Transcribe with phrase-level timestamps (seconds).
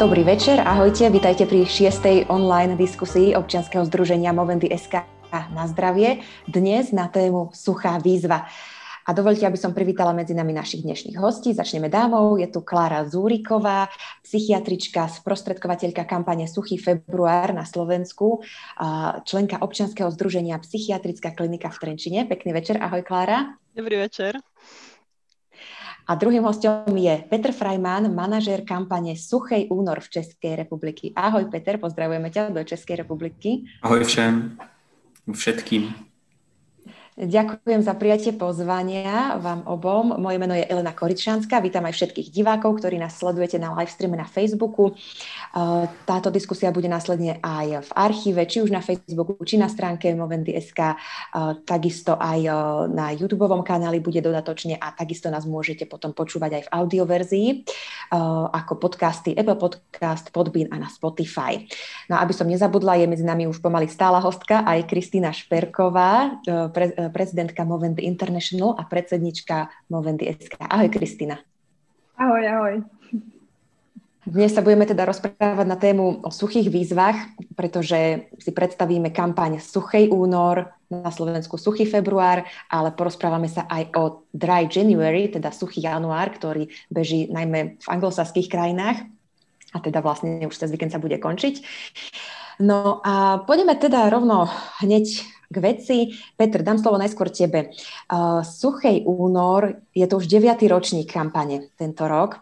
[0.00, 6.24] Dobrý večer, ahojte, vítajte pri šiestej online diskusii občianskeho združenia Momenty SK na zdravie.
[6.48, 8.48] Dnes na tému Suchá výzva.
[9.04, 11.52] A dovolte, aby som privítala medzi nami našich dnešných hostí.
[11.52, 12.40] Začneme dámou.
[12.40, 13.92] Je tu Klára Zúriková,
[14.24, 18.40] psychiatrička, sprostredkovateľka kampane Suchý február na Slovensku,
[19.28, 22.24] členka občianskeho združenia Psychiatrická klinika v Trenčine.
[22.24, 22.80] Pekný večer.
[22.80, 23.52] Ahoj, Klára.
[23.76, 24.40] Dobrý večer.
[26.10, 31.14] A druhým hostom je Petr Frajman, manažér kampane Suchej únor v Českej republiky.
[31.14, 33.70] Ahoj Peter, pozdravujeme ťa do Českej republiky.
[33.78, 34.58] Ahoj všem,
[35.30, 36.09] všetkým.
[37.18, 40.14] Ďakujem za prijatie pozvania vám obom.
[40.14, 41.58] Moje meno je Elena Koričanská.
[41.58, 44.94] Vítam aj všetkých divákov, ktorí nás sledujete na livestreame na Facebooku.
[44.94, 50.06] Eh, táto diskusia bude následne aj v archíve, či už na Facebooku, či na stránke
[50.14, 50.94] Momenty.sk, eh,
[51.66, 52.54] takisto aj eh,
[52.94, 57.48] na YouTube kanáli bude dodatočne a takisto nás môžete potom počúvať aj v audioverzii
[58.50, 61.62] ako podcasty Apple Podcast, Podbean a na Spotify.
[62.10, 66.42] No aby som nezabudla, je medzi nami už pomaly stála hostka aj Kristýna Šperková,
[67.12, 70.62] prezidentka Moventy International a predsednička Moventy SK.
[70.62, 71.38] Ahoj, Kristina.
[72.16, 72.74] Ahoj, ahoj.
[74.30, 77.18] Dnes sa budeme teda rozprávať na tému o suchých výzvach,
[77.58, 84.26] pretože si predstavíme kampaň Suchej únor, na Slovensku Suchý február, ale porozprávame sa aj o
[84.34, 89.06] Dry January, teda Suchý január, ktorý beží najmä v anglosaských krajinách
[89.70, 91.62] a teda vlastne už cez víkend sa bude končiť.
[92.58, 94.50] No a poďme teda rovno
[94.82, 96.14] hneď k veci.
[96.38, 97.74] Petr, dám slovo najskôr tebe.
[98.06, 102.38] Uh, Suchej únor, je to už deviatý ročník kampane tento rok.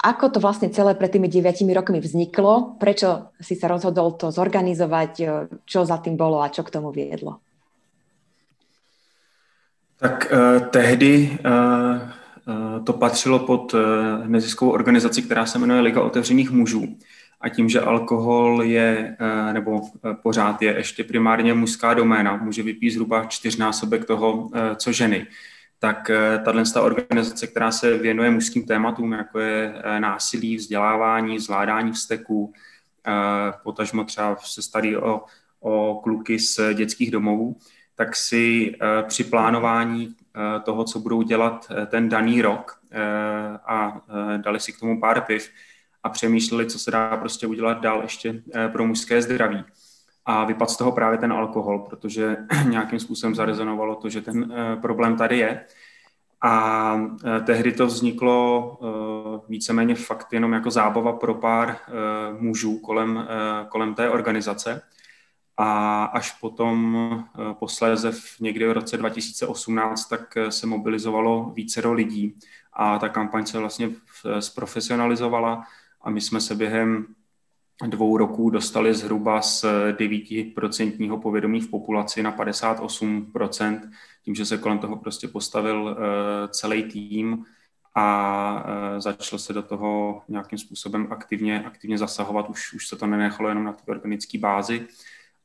[0.00, 2.76] Ako to vlastne celé pred tými deviatimi rokmi vzniklo?
[2.80, 5.12] Prečo si sa rozhodol to zorganizovať?
[5.64, 7.40] Čo za tým bolo a čo k tomu viedlo?
[10.00, 12.00] Tak uh, tehdy uh,
[12.48, 13.80] uh, to patřilo pod uh,
[14.24, 16.96] neziskovou organizaci, která se jmenuje Liga otevřených mužů
[17.40, 22.62] a tím, že alkohol je, eh, nebo eh, pořád je ještě primárně mužská doména, může
[22.62, 25.26] vypít zhruba čtyřnásobek toho, eh, co ženy,
[25.78, 26.10] tak
[26.44, 32.52] tato organizace, která se věnuje mužským tématům, jako je násilí, vzdělávání, zvládání vzteků,
[33.62, 35.22] potažmo třeba se starí o,
[35.60, 37.56] o kluky z dětských domovů,
[37.94, 38.74] tak si
[39.06, 40.14] při plánování
[40.64, 42.80] toho, co budou dělat ten daný rok
[43.66, 44.00] a
[44.36, 45.50] dali si k tomu pár piv,
[46.02, 49.64] a přemýšleli, co se dá prostě udělat dál ještě eh, pro mužské zdraví.
[50.24, 52.36] A vypad z toho právě ten alkohol, protože
[52.68, 55.64] nějakým způsobem zarezonovalo to, že ten eh, problém tady je.
[56.42, 56.94] A
[57.24, 58.78] eh, tehdy to vzniklo
[59.48, 61.76] víceméně fakt jenom jako zábava pro pár
[62.38, 63.28] mužů kolem,
[63.68, 64.82] kolem té organizace.
[65.56, 66.98] A až potom
[67.58, 72.38] posléze někdy v roce 2018 tak se mobilizovalo vícero lidí
[72.72, 73.90] a ta kampaň se vlastně
[74.40, 75.64] zprofesionalizovala
[76.02, 77.06] a my jsme se během
[77.86, 83.90] dvou roků dostali zhruba z 9% povědomí v populaci na 58%,
[84.24, 87.44] tím, že se kolem toho prostě postavil eh, celý tým
[87.94, 92.50] a eh, začalo se do toho nějakým způsobem aktivně, aktivně zasahovat.
[92.50, 94.86] Už, už se to nenechalo jenom na té organické bázi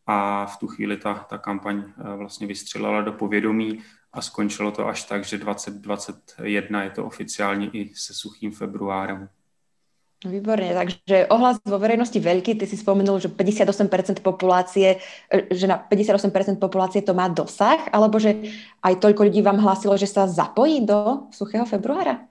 [0.07, 3.83] a v tu chvíli ta, ta kampaň eh, vlastně vystřelila do povědomí
[4.13, 9.29] a skončilo to až tak, že 2021 je to oficiálně i se suchým februárem.
[10.25, 14.97] Výborne, takže ohlas vo verejnosti veľký, ty si spomenul, že 58% populácie,
[15.29, 18.33] e, že na 58% populácie to má dosah, alebo že
[18.81, 22.25] aj toľko ľudí vám hlásilo, že sa zapojí do suchého februára?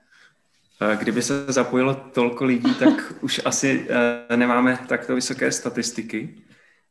[0.81, 6.35] E, kdyby se zapojilo tolko lidí, tak už asi e, nemáme takto vysoké statistiky.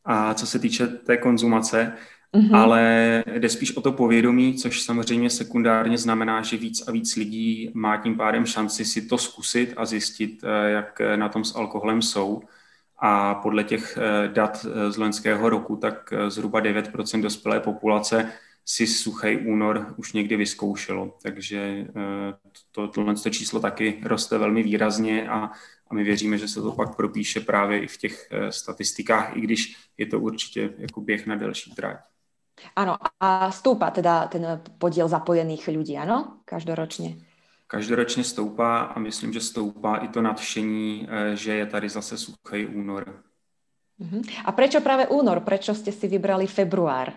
[0.04, 1.92] A co se týče té konzumace,
[2.34, 2.56] Mm-hmm.
[2.56, 7.71] Ale jde spíš o to povědomí, což samozřejmě sekundárně znamená, že víc a víc lidí
[7.75, 12.03] má tím pádem šanci si to zkusit a zjistit, eh, jak na tom s alkoholem
[12.03, 12.43] jsou.
[12.99, 18.33] A podle těch eh, dat eh, z loňského roku, tak zhruba 9% dospělé populace
[18.65, 21.19] si suchý únor už někdy vyzkoušelo.
[21.22, 21.87] Takže
[22.72, 25.51] to, tohle to číslo taky roste velmi výrazně a,
[25.91, 29.77] a my věříme, že se to pak propíše právě i v těch statistikách, i když
[29.98, 32.14] je to určitě jako běh na delší trať.
[32.72, 36.41] Áno, a stúpa teda ten podiel zapojených ľudí, áno?
[36.49, 37.21] Každoročne.
[37.66, 42.66] Každoročně stoupá a myslím, že stoupá i to nadšení, eh, že je tady zase suchý
[42.66, 43.22] únor.
[44.01, 44.22] Uh-huh.
[44.45, 45.41] A prečo práve únor?
[45.41, 47.15] Prečo ste si vybrali február?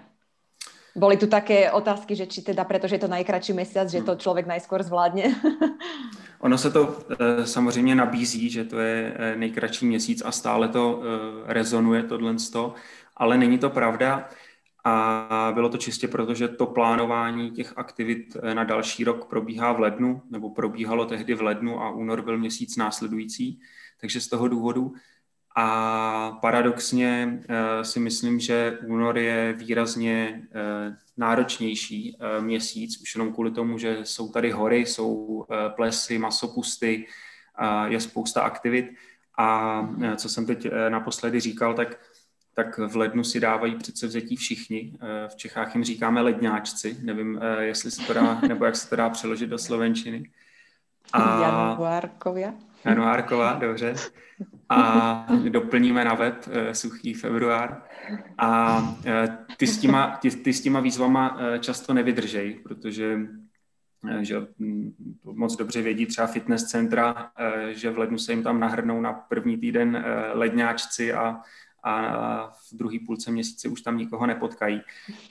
[0.98, 4.20] Boli tu také otázky, že či teda, pretože je to najkračší mesiac, že to hmm.
[4.20, 5.36] člověk najskôr zvládne?
[6.40, 11.02] ono se to e, samozřejmě nabízí, že to je e, nejkratší měsíc a stále to
[11.46, 12.36] rezonuje tohle,
[13.18, 14.30] ale není to pravda.
[14.84, 19.72] A bylo to čistě proto, že to plánování těch aktivit eh, na další rok probíhá
[19.72, 23.60] v lednu, nebo probíhalo tehdy v lednu a únor byl měsíc následující.
[24.02, 24.94] takže z toho důvodu.
[25.60, 27.44] A paradoxně
[27.82, 30.48] si myslím, že únor je výrazně
[31.18, 35.46] náročnější měsíc, už jenom kvůli tomu, že jsou tady hory, jsou
[35.76, 37.08] plesy, masopusty,
[37.86, 38.86] je spousta aktivit.
[39.38, 42.00] A co jsem teď naposledy říkal, tak
[42.58, 44.94] tak v lednu si dávají přece vzetí všichni.
[45.02, 48.90] Eh, v Čechách jim říkáme ledňáčci, nevím, eh, jestli se to dá, nebo jak se
[48.90, 50.30] to dá přeložit do slovenčiny.
[51.14, 51.42] A...
[51.42, 52.54] Januárkovia.
[52.86, 53.96] Januárková, dobře.
[54.70, 57.84] A doplníme na web uh, suchý február.
[58.38, 58.82] A
[59.58, 63.20] ty, s těma, ty, ty s těma výzvama často nevydržej, protože
[64.22, 64.36] že
[65.24, 67.32] to moc dobře vědí třeba fitness centra,
[67.70, 70.04] že v lednu se jim tam nahrnou na první týden
[70.34, 71.42] ledňáčci a
[71.84, 74.82] a v druhé půlce měsíce už tam nikoho nepotkají.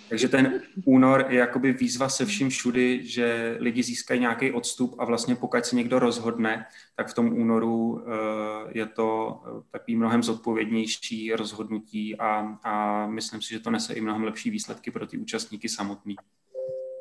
[0.09, 5.05] Takže ten únor je jakoby výzva se vším všudy, že lidi získají nějaký odstup a
[5.05, 6.67] vlastně pokud se někdo rozhodne,
[6.97, 13.43] tak v tom únoru eh, je to eh, takový mnohem zodpovědnější rozhodnutí a, a myslím
[13.43, 16.17] si, že to nese i mnohem lepší výsledky pro ty účastníky samotný.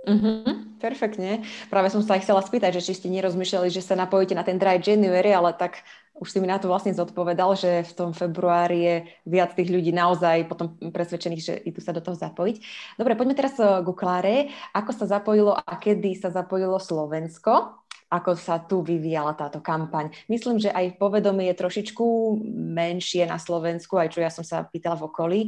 [0.06, 1.42] Mm-hmm, perfektne.
[1.74, 4.62] Práve som sa aj chcela spýtať, že či ste nerozmýšľali, že sa napojíte na ten
[4.62, 5.82] Dry January, ale tak
[6.16, 8.96] už si mi na to vlastne zodpovedal, že v tom februári je
[9.28, 12.56] viac tých ľudí naozaj potom presvedčených, že idú sa do toho zapojiť.
[12.96, 14.38] Dobre, poďme teraz eh, k Kláre.
[14.72, 17.84] Ako sa zapojilo a kedy sa zapojilo Slovensko?
[18.06, 20.14] Ako sa tu vyvíjala táto kampaň?
[20.30, 22.06] Myslím, že aj povedomie je trošičku
[22.54, 25.40] menšie na Slovensku, aj čo ja som sa pýtala v okolí,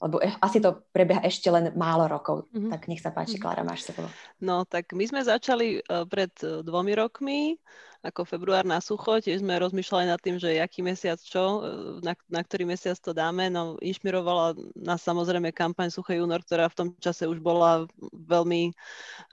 [0.00, 2.48] lebo e, asi to prebieha ešte len málo rokov.
[2.50, 2.70] Mm-hmm.
[2.74, 3.42] Tak nech sa páči, mhm.
[3.44, 3.92] Klára, máš sa
[4.40, 7.60] No, tak my sme začali eh, pred eh, dvomi rokmi
[7.98, 11.60] ako február na sucho, tiež sme rozmýšľali nad tým, že aký mesiac čo, e,
[12.06, 16.78] na, na ktorý mesiac to dáme, no inšpirovala nás samozrejme kampaň Suchý júnor, ktorá v
[16.78, 18.70] tom čase už bola veľmi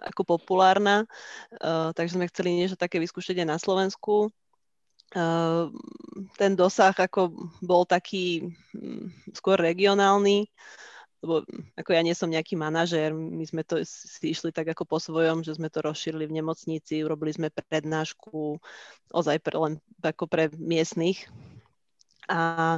[0.02, 1.06] ako populárna,
[1.62, 4.34] uh, takže sme chceli niečo také vyskúšať aj na Slovensku.
[5.14, 5.70] Uh,
[6.42, 10.50] ten dosah ako bol taký um, skôr regionálny,
[11.26, 11.42] lebo
[11.74, 15.42] ako ja nie som nejaký manažér, my sme to si išli tak ako po svojom,
[15.42, 18.62] že sme to rozšírili v nemocnici, urobili sme prednášku
[19.10, 19.74] ozaj pre, len
[20.06, 21.26] ako pre miestnych.
[22.30, 22.78] A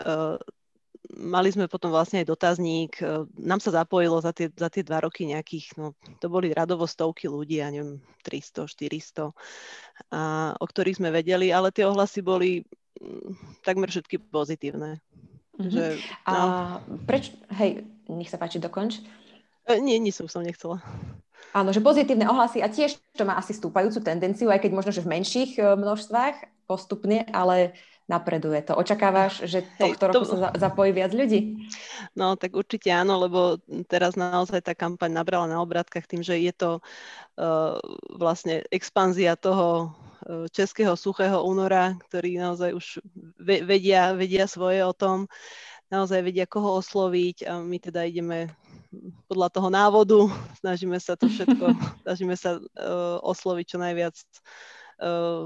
[0.00, 0.40] uh,
[1.12, 5.04] mali sme potom vlastne aj dotazník, uh, nám sa zapojilo za tie, za tie dva
[5.04, 9.36] roky nejakých, no to boli radovo stovky ľudí, ja neviem, 300, 400,
[10.12, 10.20] a,
[10.56, 12.64] o ktorých sme vedeli, ale tie ohlasy boli
[13.00, 15.00] m, takmer všetky pozitívne.
[15.58, 15.70] Mm-hmm.
[15.72, 16.32] Že, no.
[16.32, 16.34] A
[17.04, 19.04] preč, hej, nech sa páči, dokonč.
[19.68, 20.80] E, nie, nie som, som nechcela.
[21.52, 25.04] Áno, že pozitívne ohlasy a tiež to má asi stúpajúcu tendenciu, aj keď možno, že
[25.04, 27.76] v menších e, množstvách postupne, ale
[28.10, 28.74] napreduje to.
[28.74, 30.04] Očakávaš, že tohto Hej, to...
[30.08, 31.56] roku sa zapojí viac ľudí?
[32.18, 36.52] No, tak určite áno, lebo teraz naozaj tá kampaň nabrala na obrátkach tým, že je
[36.52, 37.78] to uh,
[38.12, 39.94] vlastne expanzia toho
[40.52, 42.86] českého suchého února, ktorý naozaj už
[43.42, 45.26] vedia, vedia svoje o tom,
[45.92, 48.48] naozaj vedia, koho osloviť a my teda ideme
[49.28, 50.18] podľa toho návodu,
[50.60, 51.64] snažíme sa to všetko,
[52.04, 54.16] snažíme sa uh, osloviť čo najviac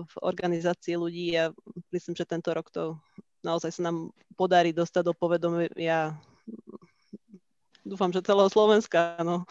[0.04, 1.48] v organizácii ľudí a
[1.88, 3.00] myslím, že tento rok to
[3.40, 6.12] naozaj sa nám podarí dostať do povedomia
[7.86, 9.14] dúfam, že celého Slovenska.
[9.22, 9.46] No.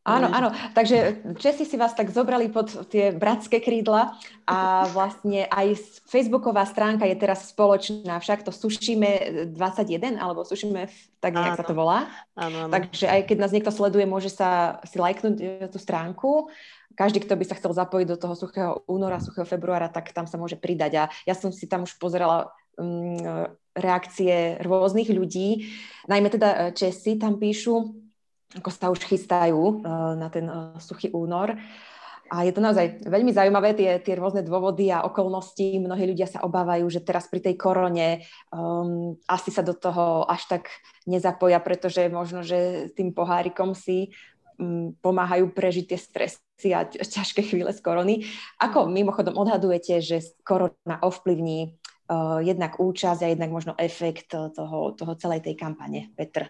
[0.00, 0.48] Áno, áno.
[0.72, 4.16] Takže Česi si vás tak zobrali pod tie bratské krídla
[4.48, 5.76] a vlastne aj
[6.08, 8.16] Facebooková stránka je teraz spoločná.
[8.16, 10.88] Však to Sušíme 21, alebo Sušíme,
[11.20, 12.08] tak nejak sa to volá.
[12.32, 12.72] Áno, áno.
[12.72, 16.48] Takže aj keď nás niekto sleduje, môže sa si lajknúť e, tú stránku
[17.00, 20.36] každý, kto by sa chcel zapojiť do toho suchého února, suchého februára, tak tam sa
[20.36, 20.92] môže pridať.
[21.00, 23.16] A ja som si tam už pozerala um,
[23.72, 25.70] reakcie rôznych ľudí,
[26.10, 27.94] najmä teda e, Česi tam píšu,
[28.58, 31.54] ako sa už chystajú uh, na ten uh, suchý únor.
[32.30, 35.82] A je to naozaj veľmi zaujímavé, tie, tie rôzne dôvody a okolnosti.
[35.82, 38.22] Mnohí ľudia sa obávajú, že teraz pri tej korone
[38.54, 40.70] um, asi sa do toho až tak
[41.10, 44.14] nezapoja, pretože možno, že tým pohárikom si
[44.62, 48.22] um, pomáhajú prežiť tie stresy a ťažké chvíle z korony.
[48.62, 51.74] Ako mimochodom odhadujete, že korona ovplyvní
[52.06, 56.46] uh, jednak účasť a jednak možno efekt toho, toho celej tej kampane, Petr?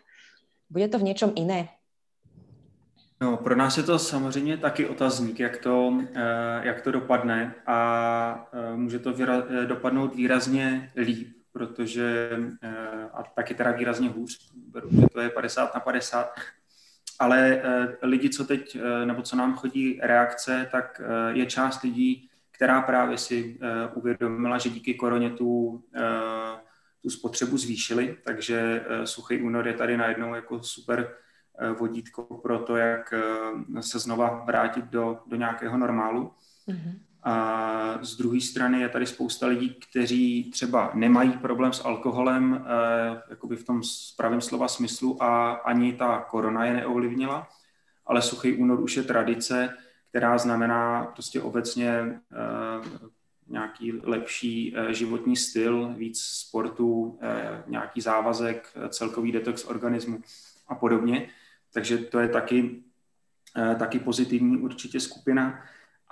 [0.69, 1.80] Bude to v niečom iné?
[3.23, 8.49] No, pro nás je to samozřejmě taky otazník, jak to, eh, jak to dopadne a
[8.53, 12.31] eh, může to výra, dopadnout výrazně líp, protože
[13.13, 14.39] a taky teda výrazně hůř,
[14.91, 16.35] že to je 50 na 50,
[17.19, 17.63] ale
[18.03, 23.59] lidi, co teď, nebo co nám chodí reakce, tak je část lidí, která právě si
[23.95, 25.85] uvědomila, že díky koroně tu,
[27.03, 31.09] tu spotřebu zvýšili, takže suchý únor je tady najednou jako super
[31.79, 33.15] vodítko pro to, jak
[33.73, 36.33] uh, se znova vrátit do, do nějakého normálu.
[36.69, 36.95] Mm-hmm.
[37.23, 43.23] A z druhé strany je tady spousta lidí, kteří třeba nemají problém s alkoholem, eh,
[43.31, 43.83] jakoby v tom
[44.17, 47.49] pravém slova smyslu a ani ta korona je neovlivnila,
[48.07, 49.77] ale suchý únor už je tradice,
[50.09, 53.11] která znamená prostě obecně eh,
[53.49, 57.19] nějaký lepší eh, životní styl, víc sportu,
[57.67, 60.21] nějaký závazek, celkový detox organismu
[60.69, 61.29] a podobně.
[61.75, 62.83] Takže to je taky,
[63.79, 65.63] taky pozitivní určitě skupina.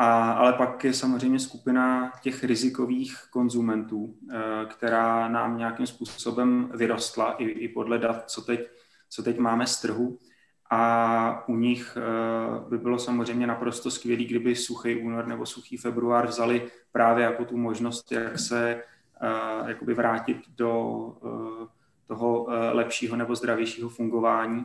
[0.01, 4.37] A, ale pak je samozřejmě skupina těch rizikových konzumentů, eh,
[4.67, 8.69] která nám nějakým způsobem vyrostla i, i podle dat, co teď,
[9.11, 10.19] co teď máme z trhu.
[10.71, 16.27] A u nich eh, by bylo samozřejmě naprosto skvělé, kdyby suchý únor nebo suchý február
[16.27, 18.83] vzali právě jako tu možnost, jak se
[19.23, 21.13] eh, jakoby vrátit do
[22.07, 24.65] toho lepšího nebo zdravějšího fungování,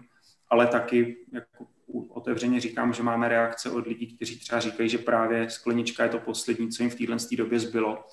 [0.53, 1.67] ale taky jako
[2.09, 6.19] otevřeně říkám, že máme reakce od lidí, kteří třeba říkají, že právě sklenička je to
[6.19, 8.05] poslední, co jim v téhle době zbylo,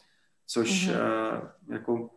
[0.47, 1.51] což mm-hmm.
[1.69, 2.11] jako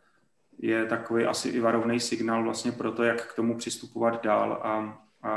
[0.57, 5.03] je takový asi i varovný signál vlastně pro to, jak k tomu přistupovat dál a,
[5.29, 5.33] a,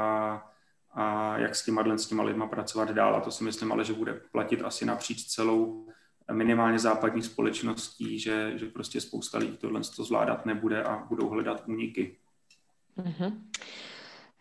[0.95, 3.17] a jak s těma, s těma lidma pracovat dál.
[3.17, 5.89] A to si myslím ale, že bude platit asi napříč celou
[6.33, 11.63] minimálně západní společností, že, že prostě spousta lidí tohle to zvládat nebude a budou hledat
[11.67, 12.17] úniky.
[12.99, 13.33] Mm-hmm.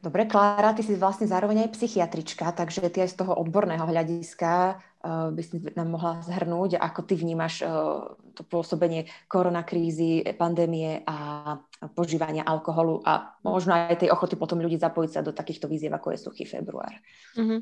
[0.06, 4.78] Dobre, Klára, ty si vlastne zároveň aj psychiatrička, takže ty aj z toho odborného hľadiska
[4.78, 11.58] uh, by si nám mohla zhrnúť, ako ty vnímaš uh, to pôsobenie koronakrízy, pandémie a
[11.98, 16.14] požívania alkoholu a možno aj tej ochoty potom ľudí zapojiť sa do takýchto výziev, ako
[16.14, 16.94] je suchý február.
[17.34, 17.60] Mm-hmm.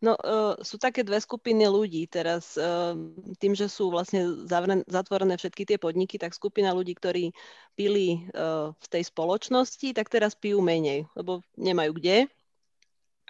[0.00, 2.56] No, uh, sú také dve skupiny ľudí teraz.
[2.56, 2.96] Uh,
[3.36, 7.36] tým, že sú vlastne zavren, zatvorené všetky tie podniky, tak skupina ľudí, ktorí
[7.76, 12.32] pili uh, v tej spoločnosti, tak teraz pijú menej, lebo nemajú kde.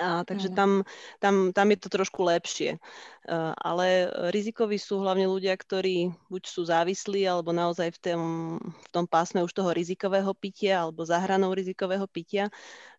[0.00, 0.86] A, takže tam,
[1.20, 2.78] tam, tam je to trošku lepšie.
[3.26, 8.22] Uh, ale rizikoví sú hlavne ľudia, ktorí buď sú závislí, alebo naozaj v tom,
[8.62, 12.46] v tom pásme už toho rizikového pitia, alebo za hranou rizikového pitia,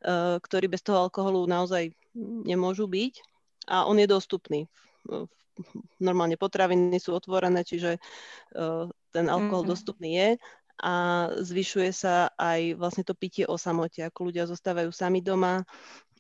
[0.04, 1.96] uh, ktorí bez toho alkoholu naozaj
[2.44, 3.31] nemôžu byť
[3.68, 4.66] a on je dostupný.
[6.02, 8.00] Normálne potraviny sú otvorené, čiže e,
[9.14, 9.74] ten alkohol mm-hmm.
[9.74, 10.30] dostupný je
[10.82, 10.94] a
[11.38, 15.62] zvyšuje sa aj vlastne to pitie o samote, ako ľudia zostávajú sami doma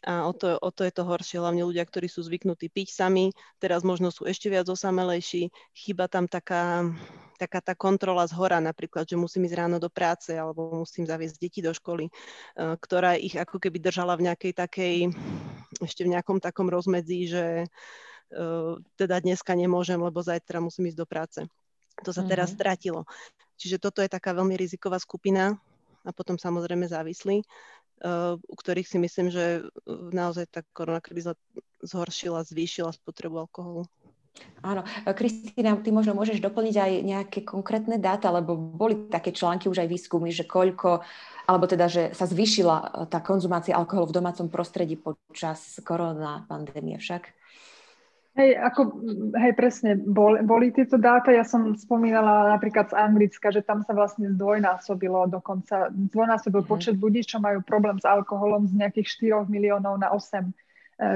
[0.01, 3.29] a o to, o to je to horšie, hlavne ľudia, ktorí sú zvyknutí piť sami,
[3.62, 6.89] teraz možno sú ešte viac osamelejší, chyba tam taká,
[7.38, 11.38] taká tá kontrola z hora, napríklad, že musím ísť ráno do práce alebo musím zaviesť
[11.38, 12.12] deti do školy, e,
[12.58, 14.96] ktorá ich ako keby držala v nejakej takej
[15.79, 21.08] ešte v nejakom takom rozmedzi, že uh, teda dneska nemôžem, lebo zajtra musím ísť do
[21.08, 21.39] práce.
[22.03, 22.60] To sa teraz mm-hmm.
[22.60, 23.01] stratilo.
[23.55, 25.58] Čiže toto je taká veľmi riziková skupina
[26.01, 27.46] a potom samozrejme závislí,
[28.41, 31.38] u ktorých si myslím, že naozaj tá koronakríza
[31.86, 33.86] zhoršila, zvýšila spotrebu alkoholu.
[34.63, 34.86] Áno.
[35.12, 39.89] Kristýna, ty možno môžeš doplniť aj nejaké konkrétne dáta, lebo boli také články už aj
[39.91, 41.03] výskumy, že koľko
[41.50, 46.96] alebo teda, že sa zvýšila e, tá konzumácia alkoholu v domácom prostredí počas korona pandémie
[46.96, 47.40] však?
[48.31, 49.03] Hej, ako,
[49.35, 53.91] hej, presne, bol, boli tieto dáta, ja som spomínala napríklad z Anglicka, že tam sa
[53.91, 56.69] vlastne zdvojnásobilo dokonca, zdvojnásobil mm.
[56.71, 60.51] počet ľudí, čo majú problém s alkoholom z nejakých 4 miliónov na 8 e,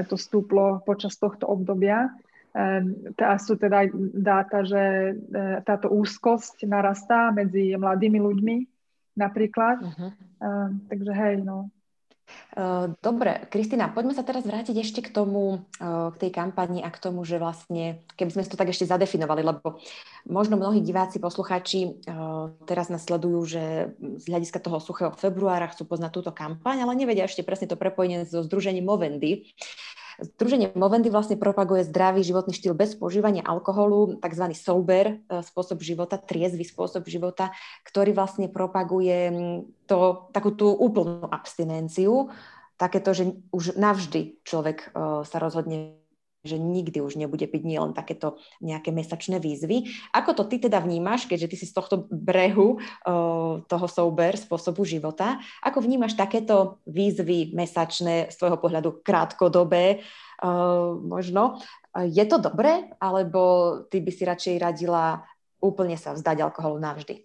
[0.04, 2.12] to stúplo počas tohto obdobia.
[2.52, 2.84] E,
[3.16, 8.56] tá sú teda dáta, že e, táto úzkosť narastá medzi mladými ľuďmi,
[9.16, 9.80] napríklad.
[9.80, 10.12] Uh-huh.
[10.36, 11.72] Uh, takže hej, no.
[13.04, 17.22] Dobre, Kristina, poďme sa teraz vrátiť ešte k tomu, k tej kampani a k tomu,
[17.22, 19.78] že vlastne, keby sme to tak ešte zadefinovali, lebo
[20.26, 22.02] možno mnohí diváci, poslucháči
[22.66, 27.28] teraz nás sledujú, že z hľadiska toho suchého februára chcú poznať túto kampaň, ale nevedia
[27.28, 29.52] ešte presne to prepojenie so združením Movendy.
[30.16, 34.44] Združenie Movendy vlastne propaguje zdravý životný štýl bez používania alkoholu, tzv.
[34.56, 37.52] sober e, spôsob života, triezvy spôsob života,
[37.84, 39.32] ktorý vlastne propaguje
[39.84, 42.32] to, takú tú úplnú abstinenciu,
[42.76, 45.96] takéto, že už navždy človek uh, sa rozhodne
[46.46, 49.90] že nikdy už nebude piť nielen takéto nejaké mesačné výzvy.
[50.14, 54.86] Ako to ty teda vnímaš, keďže ty si z tohto brehu uh, toho souber spôsobu
[54.86, 60.00] života, ako vnímaš takéto výzvy mesačné z tvojho pohľadu krátkodobé
[60.40, 61.58] uh, možno?
[61.96, 63.40] Je to dobré, alebo
[63.88, 65.24] ty by si radšej radila
[65.64, 67.24] úplne sa vzdať alkoholu navždy?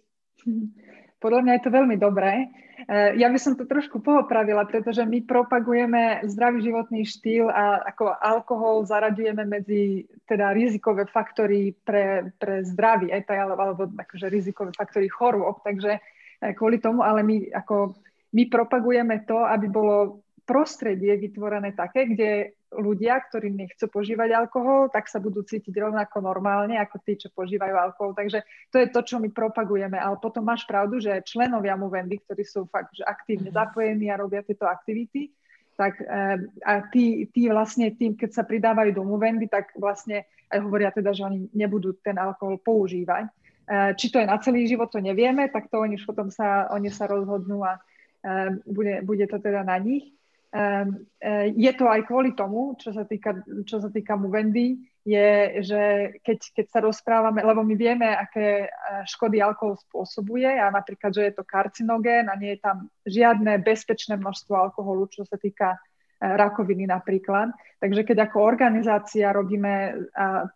[1.22, 2.50] Podľa mňa je to veľmi dobré.
[2.82, 8.10] Eh, ja by som to trošku poopravila, pretože my propagujeme zdravý životný štýl a ako
[8.18, 16.02] alkohol zaraďujeme medzi teda rizikové faktory pre, pre zdravie, alebo akože rizikové faktory chorôb, takže
[16.02, 17.94] eh, kvôli tomu, ale my, ako,
[18.34, 25.08] my propagujeme to, aby bolo prostredie vytvorené také, kde ľudia, ktorí nechcú požívať alkohol, tak
[25.08, 28.16] sa budú cítiť rovnako normálne ako tí, čo požívajú alkohol.
[28.16, 30.00] Takže to je to, čo my propagujeme.
[30.00, 33.56] Ale potom máš pravdu, že členovia Movendy, ktorí sú fakt že aktívne mhm.
[33.56, 35.28] zapojení a robia tieto aktivity,
[35.76, 40.58] tak eh, a tí, tí vlastne tým, keď sa pridávajú do Movendy, tak vlastne aj
[40.60, 43.28] hovoria teda, že oni nebudú ten alkohol používať.
[43.68, 46.68] Eh, či to je na celý život, to nevieme, tak to oni už potom sa,
[46.76, 47.80] oni sa rozhodnú a
[48.24, 50.12] eh, bude, bude to teda na nich.
[50.52, 51.08] Um,
[51.56, 55.82] je to aj kvôli tomu, čo sa týka, čo sa týka Muvendy, je, že
[56.20, 58.68] keď, keď sa rozprávame, lebo my vieme, aké
[59.08, 64.20] škody alkohol spôsobuje a napríklad, že je to karcinogén a nie je tam žiadne bezpečné
[64.20, 65.80] množstvo alkoholu, čo sa týka
[66.22, 67.50] rakoviny napríklad.
[67.82, 70.46] Takže keď ako organizácia robíme a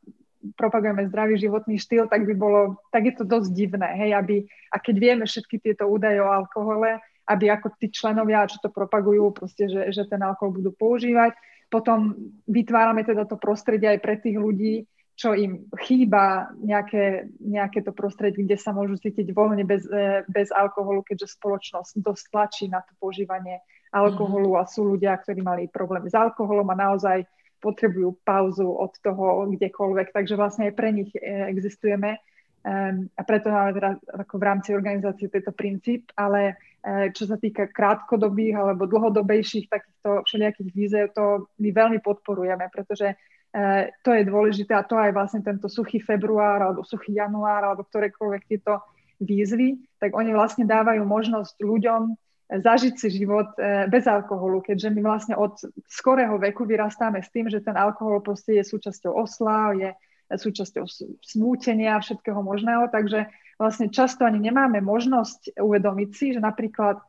[0.55, 4.37] propagujeme zdravý životný štýl, tak by bolo, tak je to dosť divné, hej, aby,
[4.71, 9.35] a keď vieme všetky tieto údaje o alkohole, aby ako tí členovia, čo to propagujú,
[9.35, 11.35] proste, že, že ten alkohol budú používať.
[11.66, 12.14] Potom
[12.47, 18.45] vytvárame teda to prostredie aj pre tých ľudí, čo im chýba nejaké, nejaké to prostredie,
[18.45, 22.92] kde sa môžu cítiť voľne bez, e, bez alkoholu, keďže spoločnosť dosť tlačí na to
[23.00, 27.25] používanie alkoholu a sú ľudia, ktorí mali problémy s alkoholom a naozaj
[27.64, 30.12] potrebujú pauzu od toho kdekoľvek.
[30.12, 32.21] Takže vlastne aj pre nich e, existujeme
[32.66, 33.90] um, a preto máme teda
[34.26, 40.23] ako v rámci organizácie tento princíp, ale E, čo sa týka krátkodobých alebo dlhodobejších takýchto
[40.23, 45.42] všelijakých výzev, to my veľmi podporujeme, pretože e, to je dôležité a to aj vlastne
[45.42, 48.87] tento suchý február alebo suchý január alebo ktorékoľvek tieto
[49.18, 52.14] výzvy, tak oni vlastne dávajú možnosť ľuďom
[52.54, 55.58] zažiť si život e, bez alkoholu, keďže my vlastne od
[55.90, 59.90] skorého veku vyrastáme s tým, že ten alkohol proste je súčasťou osláv, je
[60.30, 60.85] súčasťou
[61.23, 67.00] smútenia, všetkého možného, takže vlastne často ani nemáme možnosť uvedomiť si, že napríklad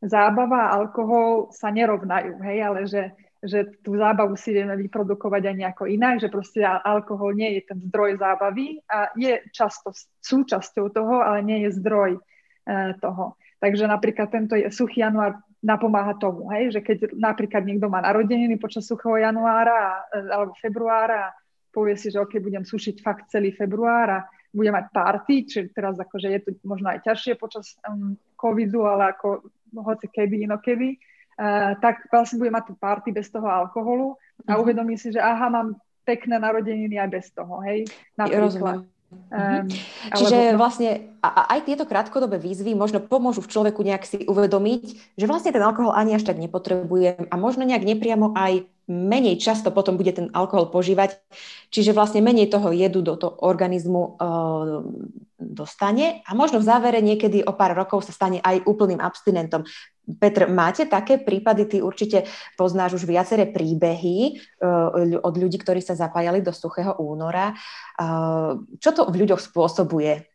[0.00, 3.12] zábava a alkohol sa nerovnajú, hej, ale že,
[3.44, 7.78] že tú zábavu si vieme vyprodukovať aj nejako inak, že proste alkohol nie je ten
[7.84, 9.92] zdroj zábavy a je často
[10.24, 12.20] súčasťou toho, ale nie je zdroj e,
[12.96, 13.36] toho.
[13.60, 18.88] Takže napríklad tento suchý január napomáha tomu, hej, že keď napríklad niekto má narodeniny počas
[18.88, 21.36] suchého januára e, alebo februára
[21.70, 25.94] povie si, že ok, budem sušiť fakt celý február a bude mať party, čiže teraz
[25.96, 29.46] akože je to možno aj ťažšie počas um, covidu, ale ako
[29.78, 30.98] hoci kedy, inokedy,
[31.38, 34.18] uh, tak vlastne bude mať tú party bez toho alkoholu
[34.50, 34.60] a mhm.
[34.60, 37.86] uvedomí si, že aha, mám pekné narodeniny aj bez toho, hej,
[38.18, 38.82] napríklad.
[39.10, 39.66] Um,
[40.14, 40.62] Čiže alebo...
[40.62, 45.66] vlastne aj tieto krátkodobé výzvy možno pomôžu v človeku nejak si uvedomiť, že vlastne ten
[45.66, 50.26] alkohol ani až tak nepotrebujem a možno nejak nepriamo aj menej často potom bude ten
[50.34, 51.22] alkohol požívať,
[51.70, 54.10] čiže vlastne menej toho jedu do toho organizmu e,
[55.38, 59.62] dostane a možno v závere niekedy o pár rokov sa stane aj úplným abstinentom.
[60.18, 62.26] Petr, máte také prípady, ty určite
[62.58, 64.30] poznáš už viaceré príbehy e,
[65.22, 67.54] od ľudí, ktorí sa zapájali do suchého února.
[67.54, 68.08] E,
[68.82, 70.26] čo to v ľuďoch spôsobuje?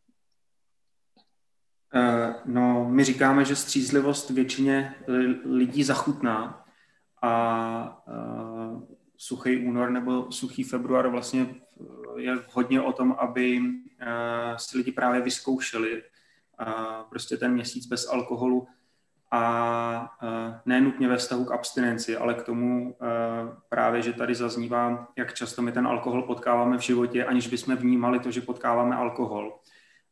[2.45, 4.95] No, my říkáme, že střízlivost většině
[5.45, 6.64] lidí zachutná,
[7.21, 8.84] a uh,
[9.17, 11.56] suchý únor nebo suchý február vlastně
[12.17, 13.65] je hodně o tom, aby uh,
[14.58, 16.04] si lidi právě vyzkoušeli
[17.10, 18.67] prostě ten měsíc bez alkoholu
[19.32, 22.97] a ne nutně ve vztahu k abstinenci, ale k tomu
[23.69, 28.19] právě, že tady zaznívá, jak často my ten alkohol potkáváme v životě, aniž bychom vnímali
[28.19, 29.60] to, že potkáváme alkohol.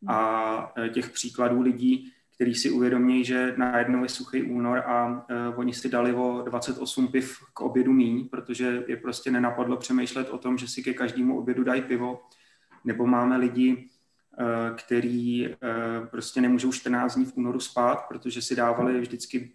[0.07, 2.11] A uh, těch příkladů lidí,
[2.43, 7.07] který si uvědomí, že najednou je suchý únor a uh, oni si dali o 28
[7.07, 11.39] piv k obědu míň, protože je prostě nenapadlo přemýšlet o tom, že si ke každému
[11.39, 12.21] obědu dají pivo.
[12.83, 15.55] Nebo máme lidi, uh, který uh,
[16.07, 19.51] prostě nemůžou 14 dní v únoru spát, protože si dávali vždycky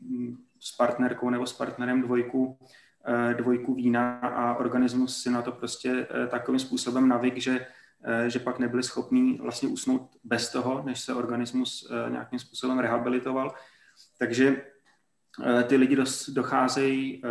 [0.61, 2.59] s partnerkou nebo s partnerem dvojku,
[3.37, 7.67] dvojku vína a organismus si na to prostě takovým způsobem navyk, že
[8.29, 13.55] že pak nebyli schopní vlastně usnout bez toho, než se organismus eh, nějakým způsobem rehabilitoval.
[14.19, 14.63] Takže
[15.45, 15.97] eh, ty lidi
[16.29, 17.23] docházejí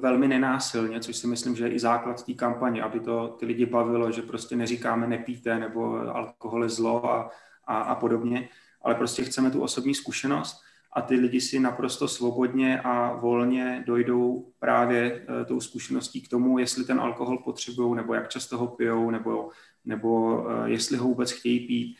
[0.00, 3.66] velmi nenásilně, což si myslím, že je i základ té kampaně, aby to ty lidi
[3.66, 7.30] bavilo, že prostě neříkáme nepíte nebo alkohol je zlo a,
[7.64, 8.48] a, a podobně,
[8.82, 14.52] ale prostě chceme tu osobní zkušenost a ty lidi si naprosto svobodně a volně dojdou
[14.58, 19.50] právě tou zkušeností k tomu, jestli ten alkohol potřebují, nebo jak často ho pijou, nebo
[19.84, 21.96] nebo eh, jestli ho vůbec chtějí pít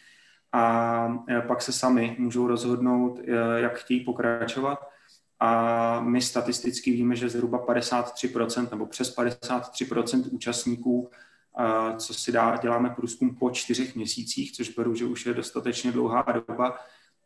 [0.52, 4.78] a eh, pak se sami můžou rozhodnout, eh, jak chtějí pokračovat.
[5.40, 11.10] A my statisticky víme, že zhruba 53% nebo přes 53% účastníků,
[11.96, 16.24] co si dá, děláme průzkum po čtyřech měsících, což beru, že už je dostatečně dlouhá
[16.46, 16.78] doba,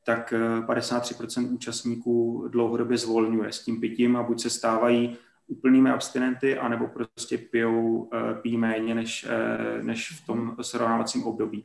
[0.04, 0.32] tak
[0.66, 6.86] 53% eh, účastníků dlouhodobě zvolňuje s tím pitím a buď se stávají úplnými abstinenty, anebo
[6.86, 11.64] prostě pijou, eh, pijí méně než, eh, než v tom srovnávacím období.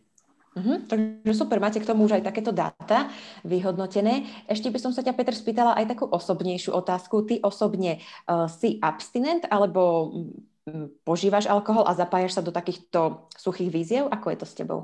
[0.58, 3.08] Uh-huh, takže super, máte k tomu už aj takéto dáta
[3.46, 4.26] vyhodnotené.
[4.50, 7.22] Ešte by som sa ťa, Peter, spýtala aj takú osobnejšiu otázku.
[7.22, 13.70] Ty osobne uh, si abstinent alebo um, požívaš alkohol a zapájaš sa do takýchto suchých
[13.70, 14.04] víziev?
[14.10, 14.82] Ako je to s tebou?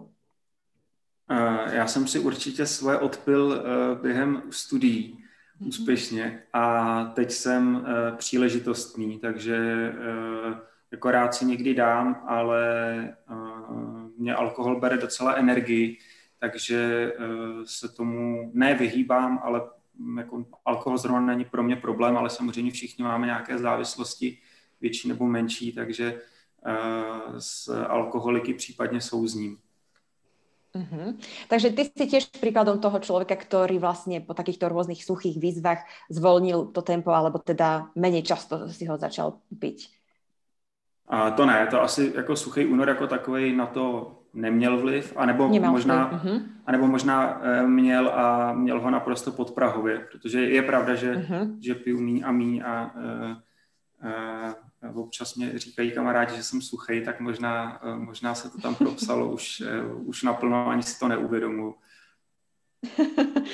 [1.71, 3.63] Já jsem si určitě svoje odpil
[4.01, 5.24] během studií.
[5.59, 7.85] Úspěšně a teď jsem
[8.17, 9.93] příležitostný, takže
[10.91, 12.63] jako rád si někdy dám, ale
[14.17, 15.97] mě alkohol bere docela energii,
[16.39, 17.11] takže
[17.63, 19.61] se tomu nevyhýbám, ale
[20.17, 24.37] jako alkohol zrovna není pro mě problém, ale samozřejmě všichni máme nějaké závislosti,
[24.81, 26.21] větší nebo menší, takže
[27.39, 29.57] s alkoholiky případně souzním.
[30.75, 31.15] Uh-huh.
[31.47, 36.75] Takže ty si tiež príkladom toho človeka, ktorý vlastne po takýchto rôznych suchých výzvach zvolnil
[36.75, 39.87] to tempo, alebo teda menej často si ho začal piť.
[41.07, 45.47] A to ne, to asi jako suchý únor jako takový na to neměl vliv, anebo
[45.47, 46.41] Nemal možná, uh-huh.
[46.65, 51.57] anebo možná e, měl a měl ho naprosto podprahově, protože je pravda, že, uh-huh.
[51.59, 53.35] že piju míň a míň a e,
[54.09, 54.55] e,
[54.93, 59.31] občas mě říkají kamarádi, že jsem suchý, tak možná, eh, možná se to tam propsalo
[59.31, 61.73] už, eh, už naplno, ani si to neuvědomuji.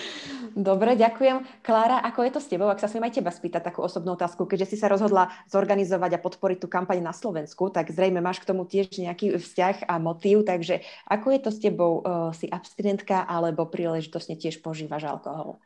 [0.55, 1.63] Dobre, ďakujem.
[1.63, 2.67] Klára, ako je to s tebou?
[2.67, 6.23] Ak sa smiem aj teba spýtať takú osobnú otázku, keďže si sa rozhodla zorganizovať a
[6.23, 10.43] podporiť tú kampaň na Slovensku, tak zrejme máš k tomu tiež nejaký vzťah a motív,
[10.43, 12.03] takže ako je to s tebou?
[12.03, 15.63] Uh, si abstinentka alebo príležitosne tiež požívaš alkohol?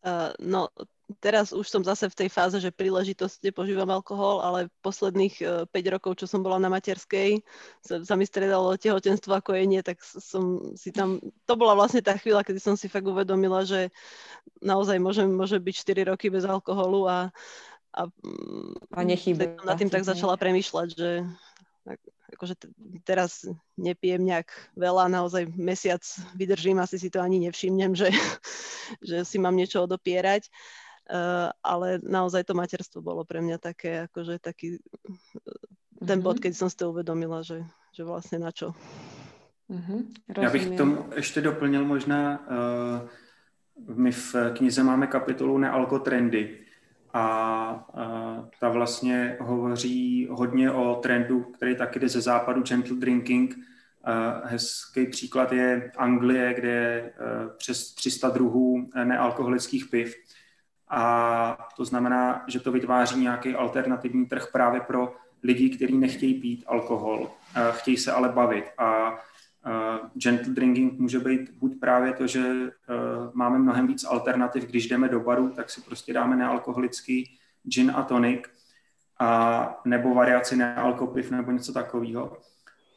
[0.00, 0.72] Uh, no,
[1.22, 5.88] teraz už som zase v tej fáze, že príležitosti požívam alkohol, ale posledných 5 e,
[5.90, 7.40] rokov, čo som bola na materskej,
[7.78, 12.02] sa, sa mi stredalo tehotenstvo ako je nie, tak som si tam, to bola vlastne
[12.02, 13.94] tá chvíľa, kedy som si fakt uvedomila, že
[14.58, 17.18] naozaj môžem, môže byť 4 roky bez alkoholu a,
[17.94, 18.02] a,
[18.90, 19.62] a nechýba.
[19.62, 21.10] nad tým tak začala premýšľať, že
[22.34, 22.54] akože
[23.06, 23.46] teraz
[23.78, 26.02] nepijem nejak veľa, naozaj mesiac
[26.34, 28.10] vydržím, asi si to ani nevšimnem, že,
[29.08, 30.50] že si mám niečo odopierať.
[31.06, 34.82] Uh, ale naozaj to materstvo bolo pre mňa také, akože taký
[36.02, 36.42] ten bod, mhm.
[36.42, 37.64] keď som si to uvedomila, že,
[37.94, 38.74] že vlastne na čo.
[39.70, 40.04] Uh-huh,
[40.42, 43.08] Já bych k tomu ještě doplnil možná, uh,
[43.96, 46.58] my v knize máme kapitolu nealkotrendy
[47.12, 53.56] a uh, ta vlastně hovoří hodně o trendu, který taky jde ze západu, gentle drinking.
[53.56, 60.14] Uh, hezký příklad je Anglie, kde je uh, přes 300 druhů nealkoholických piv
[60.88, 66.64] a to znamená, že to vytváří nějaký alternativní trh právě pro lidi, kteří nechtějí pít
[66.66, 67.30] alkohol,
[67.70, 68.64] chtějí se ale bavit.
[68.78, 69.18] A
[70.14, 72.52] gentle drinking může být buď právě to, že
[73.32, 78.02] máme mnohem víc alternativ, když jdeme do baru, tak si prostě dáme nealkoholický gin a
[78.02, 78.40] tonic,
[79.18, 82.36] a nebo variaci nealkopiv nebo něco takového.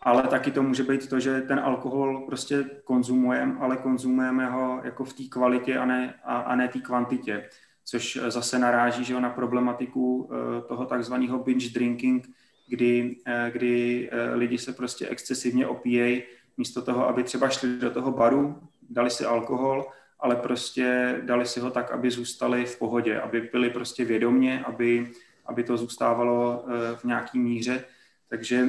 [0.02, 5.04] Ale taky to může být to, že ten alkohol prostě konzumujeme, ale konzumujeme ho jako
[5.04, 7.50] v té kvalitě a ne, a, a ne té kvantitě
[7.90, 12.30] což eh, zase naráží že na problematiku eh, toho takzvaného binge drinking,
[12.68, 16.24] kdy, eh, kdy lidi se prostě excesivně opíjejí,
[16.58, 19.86] místo toho, aby třeba šli do toho baru, dali si alkohol,
[20.20, 25.12] ale prostě dali si ho tak, aby zůstali v pohodě, aby pili prostě vědomně, aby,
[25.46, 27.84] aby to zůstávalo v nějaký míře.
[28.28, 28.68] Takže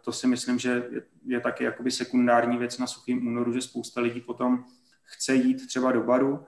[0.00, 4.00] to si myslím, že je, je taky jakoby sekundární věc na suchým únoru, že spousta
[4.00, 4.64] lidí potom
[5.04, 6.46] chce jít třeba do baru,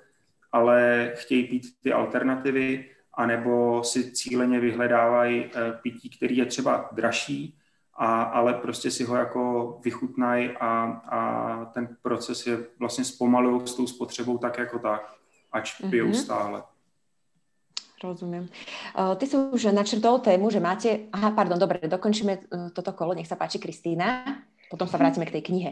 [0.52, 2.84] ale chtějí pít ty alternativy,
[3.14, 7.58] anebo si cíleně vyhledávají eh, pití, který je třeba dražší,
[7.94, 11.20] a, ale prostě si ho jako vychutnají a, a
[11.64, 15.14] ten proces je vlastně zpomalují s tou spotřebou tak jako tak,
[15.52, 16.22] ač pijou mm-hmm.
[16.22, 16.62] stále.
[18.04, 18.48] Rozumiem.
[18.98, 20.98] Uh, ty si už načrtol tému, že máte...
[21.12, 23.14] Aha, pardon, dobre, dokončíme uh, toto kolo.
[23.14, 24.26] Nech sa páči, Kristýna.
[24.66, 25.70] Potom sa vrátime k tej knihe.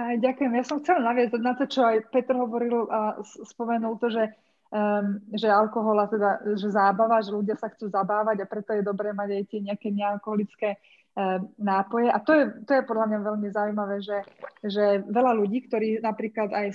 [0.00, 0.52] Ďakujem.
[0.56, 4.24] Ja som chcela naviesť na to, čo aj Petr hovoril a spomenul to, že,
[4.72, 8.86] um, že alkohol a teda, že zábava, že ľudia sa chcú zabávať a preto je
[8.86, 10.68] dobré mať aj tie nejaké nealkoholické
[11.16, 12.08] um, nápoje.
[12.08, 14.18] A to je, to je podľa mňa veľmi zaujímavé, že,
[14.64, 16.68] že veľa ľudí, ktorí napríklad aj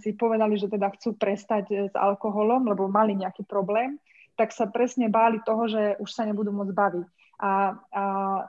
[0.00, 4.00] si povedali, že teda chcú prestať s alkoholom, lebo mali nejaký problém,
[4.32, 7.06] tak sa presne báli toho, že už sa nebudú môcť baviť
[7.42, 8.04] a, a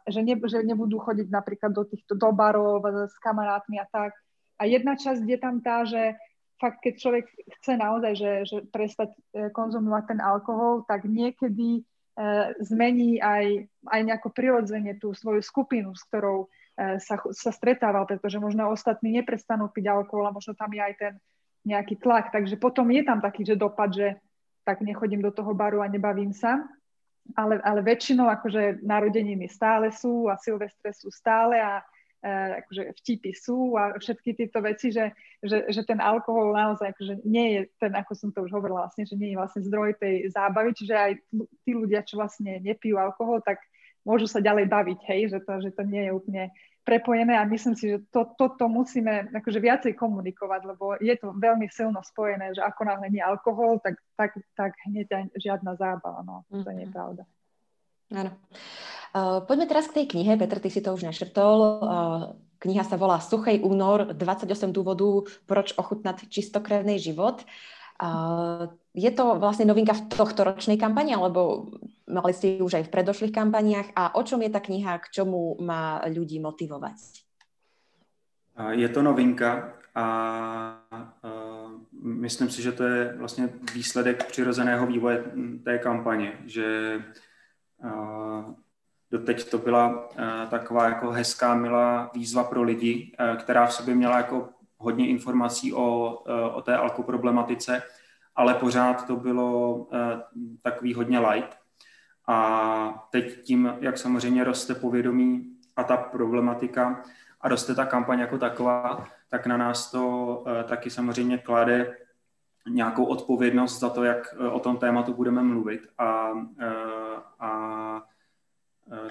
[0.06, 4.13] že, ne, že nebudú chodiť napríklad do týchto do barov s kamarátmi a tak.
[4.62, 6.13] A jedna časť je tam tá, že
[6.62, 7.25] fakt, keď človek
[7.60, 12.23] chce naozaj, že, že prestať e, konzumovať ten alkohol, tak niekedy e,
[12.62, 16.45] zmení aj, aj nejako prirodzene tú svoju skupinu, s ktorou
[16.77, 20.93] e, sa, sa stretával, pretože možno ostatní neprestanú piť alkohol a možno tam je aj
[21.01, 21.13] ten
[21.65, 22.29] nejaký tlak.
[22.29, 24.21] Takže potom je tam taký, že dopad, že
[24.63, 26.63] tak nechodím do toho baru a nebavím sa.
[27.33, 31.79] Ale, ale väčšinou akože narodeniny stále sú a Silvestre sú stále a
[32.19, 37.23] e, akože vtipy sú a všetky tieto veci, že, že, že ten alkohol naozaj akože
[37.23, 40.29] nie je ten, ako som to už hovorila vlastne, že nie je vlastne zdroj tej
[40.36, 41.12] zábavy, čiže aj
[41.63, 43.63] tí ľudia, čo vlastne nepijú alkohol, tak
[44.03, 46.43] môžu sa ďalej baviť, hej, že to, že to nie je úplne
[46.84, 51.72] prepojené a myslím si, že to, toto musíme akože viacej komunikovať, lebo je to veľmi
[51.72, 56.43] silno spojené, že ako náhle nie alkohol, tak, tak, tak hneď aj žiadna zábava, no
[56.52, 56.96] to nie je mhm.
[56.96, 57.24] pravda.
[58.13, 58.32] Áno.
[59.13, 61.58] Uh, poďme teraz k tej knihe, Petr, ty si to už našrtol.
[61.82, 62.22] Uh,
[62.62, 67.41] kniha sa volá Suchej únor, 28 dôvodů, proč ochutnať čistokrevný život.
[68.02, 71.74] Uh, je to vlastne novinka v tohto ročnej kampani, alebo
[72.07, 75.11] mali ste ju už aj v predošlých kampaniách a o čom je tá kniha, k
[75.21, 77.23] čomu má ľudí motivovať?
[78.77, 80.05] Je to novinka a
[82.03, 85.23] myslím si, že to je vlastně výsledek přirozeného vývoje
[85.63, 86.99] té kampaně, že
[89.11, 90.09] doteď to byla
[90.49, 96.17] taková jako hezká, milá výzva pro lidi, která v sobě měla jako hodně informací o,
[96.53, 97.81] o té alkoproblematice,
[98.35, 99.87] ale pořád to bylo
[100.61, 101.62] takový hodně light.
[102.27, 107.03] A teď tím, jak samozřejmě roste povědomí a ta problematika
[107.41, 111.97] a roste ta kampaň jako taková, tak na nás to taky samozřejmě klade
[112.69, 115.88] nějakou odpovědnost za to, jak o tom tématu budeme mluvit.
[115.97, 116.33] A,
[117.39, 118.03] a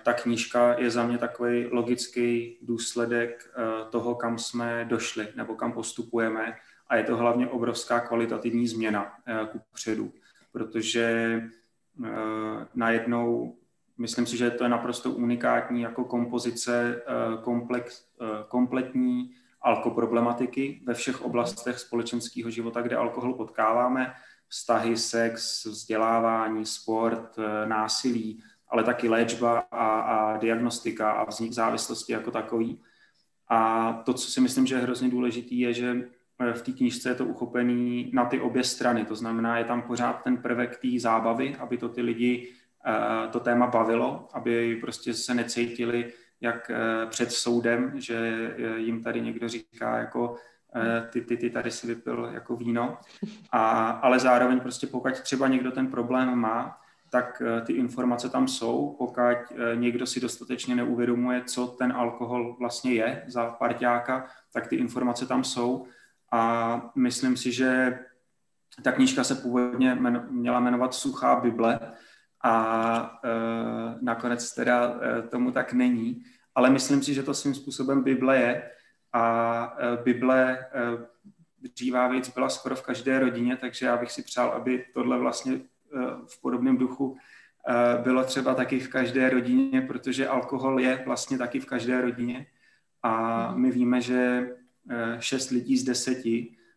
[0.03, 3.55] ta knížka je za mě takový logický důsledek
[3.91, 6.57] toho, kam jsme došli nebo kam postupujeme.
[6.89, 9.13] A je to hlavně obrovská kvalitativní změna
[9.53, 10.13] ku předu,
[10.53, 11.41] protože
[12.75, 13.57] najednou
[13.99, 17.03] myslím si, že to je naprosto unikátní jako kompozice
[17.43, 18.05] komplex,
[18.49, 19.31] kompletní
[19.63, 24.15] alkoproblematiky ve všech oblastech společenského života, kde alkohol potkáváme,
[24.49, 32.31] vztahy, sex, vzdělávání, sport, násilí, ale taky léčba a, a diagnostika a vznik závislosti jako
[32.31, 32.81] takový.
[33.49, 36.09] A to, co si myslím, že je hrozně důležitý, je, že
[36.53, 39.05] v té knížce je to uchopený na ty obě strany.
[39.05, 42.53] To znamená, je tam pořád ten prvek té zábavy, aby to ty lidi
[43.31, 46.71] to téma bavilo, aby prostě se necítili jak
[47.09, 50.37] před soudem, že jim tady někdo říká jako
[51.11, 52.99] ty, ty, ty tady si vypil jako víno,
[53.53, 56.79] a, ale zároveň prostě pokud třeba někdo ten problém má,
[57.11, 59.37] tak ty informace tam jsou, pokud
[59.75, 65.45] někdo si dostatečně neuvědomuje, co ten alkohol vlastně je za parťáka, tak ty informace tam
[65.45, 65.87] jsou
[66.33, 67.99] a myslím si, že
[68.83, 69.99] ta knížka se původně
[70.31, 71.79] měla jmenovat Suchá Bible
[72.45, 73.29] a e,
[74.01, 76.23] nakonec teda e, tomu tak není,
[76.55, 78.71] ale myslím si, že to svým způsobem Bible je
[79.13, 80.69] a e, Bible e,
[81.59, 85.55] dřívá věc byla skoro v každé rodině, takže já bych si přál, aby tohle vlastně
[85.55, 85.61] e,
[86.27, 87.17] v podobném duchu
[87.69, 92.47] e, bylo třeba taky v každé rodině, protože alkohol je vlastně taky v každé rodině
[93.03, 93.61] a mhm.
[93.61, 94.51] my víme, že
[95.19, 96.19] 6 lidí z 10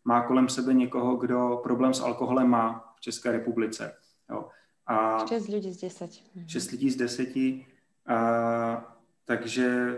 [0.06, 3.98] má kolem sebe někoho, kdo problém s alkoholem má v České republice.
[4.30, 4.50] Jo.
[4.88, 6.12] A 6 lidí z 10.
[6.48, 7.30] 6 lidí z 10.
[8.08, 9.98] A, takže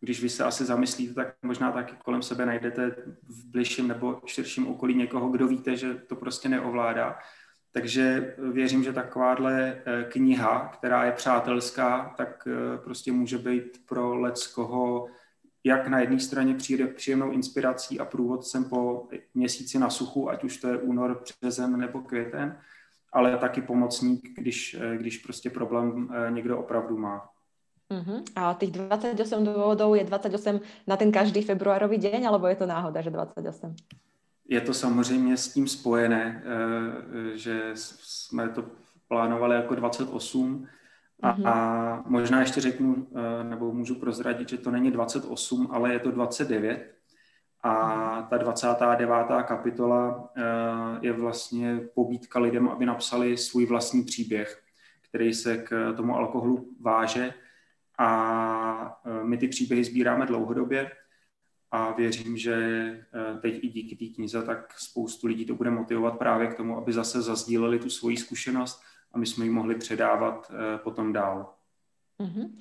[0.00, 2.90] když vy se asi zamyslíte, tak možná taky kolem sebe najdete
[3.22, 7.18] v bližším nebo širším okolí někoho, kdo víte, že to prostě neovládá.
[7.72, 12.48] Takže věřím, že takováhle kniha, která je přátelská, tak
[12.84, 15.06] prostě může být pro leckoho
[15.64, 20.56] jak na jedné straně přijde příjemnou inspirací a průvodcem po měsíci na suchu, ať už
[20.56, 22.58] to je únor, březen nebo květen,
[23.12, 27.28] ale taky pomocník, když, když prostě problém eh, někdo opravdu má.
[27.90, 28.22] Uh-huh.
[28.36, 33.00] A tých 28 dôvodov je 28 na ten každý februárový deň, alebo je to náhoda,
[33.04, 33.76] že 28?
[34.48, 38.64] Je to samozřejmě s tím spojené, eh, že jsme to
[39.08, 40.66] plánovali jako 28,
[41.22, 41.48] a, mm-hmm.
[41.48, 46.10] a možná ještě řeknu, eh, nebo můžu prozradit, že to není 28, ale je to
[46.10, 46.94] 29.
[47.64, 49.08] A ta 29.
[49.42, 50.42] kapitola eh,
[51.00, 54.62] je vlastně pobídka lidem, aby napsali svůj vlastní příběh,
[55.08, 57.34] který se k tomu alkoholu váže.
[57.98, 60.90] A eh, my ty příběhy sbíráme dlouhodobě
[61.70, 62.56] a věřím, že
[63.40, 66.92] teď i díky té knize tak spoustu lidí to bude motivovat právě k tomu, aby
[66.92, 71.46] zase zazdíleli tu svoji zkušenost a my jsme ji mohli předávat eh, potom dál.
[72.22, 72.54] Uh-huh.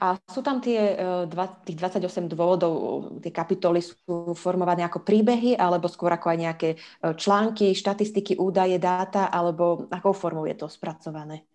[0.00, 0.98] A sú tam tie,
[1.30, 2.74] dva, tých 28 dôvodov,
[3.22, 8.74] tie kapitoly sú formované ako príbehy, alebo skôr ako aj nejaké uh, články, štatistiky, údaje,
[8.82, 11.46] dáta, alebo akou formou je to spracované?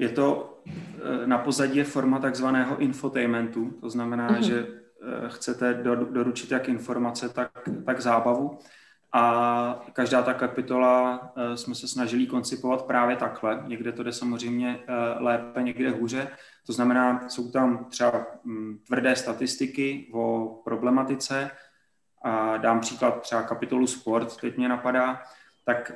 [0.00, 0.56] Je to
[1.28, 4.42] na pozadí je forma takzvaného infotainmentu, to znamená, uh-huh.
[4.42, 4.56] že
[5.28, 7.50] chcete doručit jak informace, tak,
[7.86, 8.58] tak zábavu.
[9.16, 13.62] A každá ta kapitola jsme se snažili koncipovat právě takhle.
[13.66, 14.78] Někde to jde samozřejmě
[15.18, 16.28] lépe, někde hůře.
[16.66, 21.50] To znamená, jsou tam třeba mm, tvrdé statistiky o problematice,
[22.24, 25.22] a dám příklad třeba kapitolu sport, teď mě napadá,
[25.64, 25.92] tak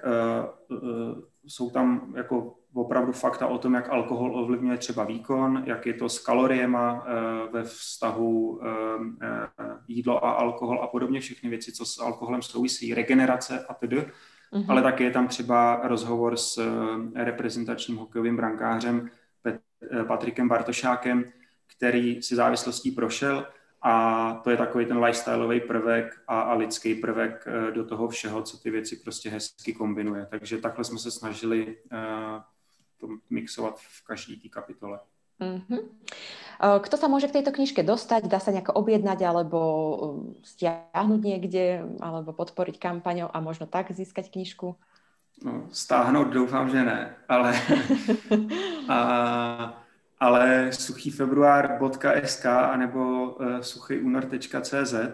[0.70, 5.94] uh, jsou tam jako opravdu fakta o tom, jak alkohol ovlivňuje třeba výkon, jak je
[5.94, 9.08] to s kaloriema uh, ve vztahu uh, uh,
[9.88, 13.96] jídlo a alkohol a podobně, všechny věci, co s alkoholem souvisí, regenerace a tedy.
[13.96, 14.64] Mm-hmm.
[14.68, 16.60] Ale také je tam třeba rozhovor s
[17.14, 19.10] reprezentačním hokejovým brankářem
[20.06, 21.24] Patrikem Bartošákem,
[21.76, 23.46] který si závislostí prošel
[23.82, 28.58] a to je takový ten lifestyleový prvek a, a lidský prvek do toho všeho, co
[28.58, 30.26] ty věci prostě hezky kombinuje.
[30.30, 31.98] Takže takhle jsme se snažili uh,
[33.00, 34.98] to mixovat v každé té kapitole.
[35.40, 35.82] Mm-hmm.
[36.58, 38.26] Kto sa môže k tejto knižke dostať?
[38.26, 39.60] Dá sa nejako objednať alebo
[40.42, 44.74] stiahnuť niekde alebo podporiť kampaňou a možno tak získať knižku?
[45.38, 47.54] No, stáhnout doufám, že ne, ale
[48.90, 48.98] a,
[50.18, 55.06] ale suchýfebruár.sk anebo uh, suchýunor.cz, uh,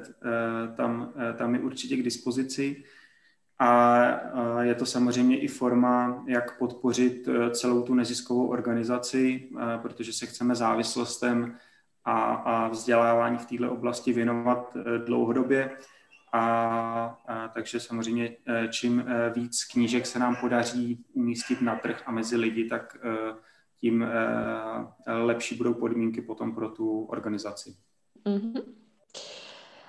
[0.76, 2.84] tam, uh, tam je určitě k dispozici
[3.58, 10.12] a je to samozřejmě i forma, jak podpořit uh, celou tu neziskovou organizaci, uh, protože
[10.12, 11.56] se chceme závislostem
[12.04, 15.70] a, vzdělávání v této oblasti věnovat uh, dlouhodobě.
[16.32, 18.36] A, takže samozřejmě
[18.70, 22.96] čím víc knížek se nám podaří umístit na trh a mezi lidi, tak
[23.80, 24.06] tím
[25.06, 27.74] lepší budou podmínky potom pro tú organizáciu.
[28.26, 28.62] Mm-hmm.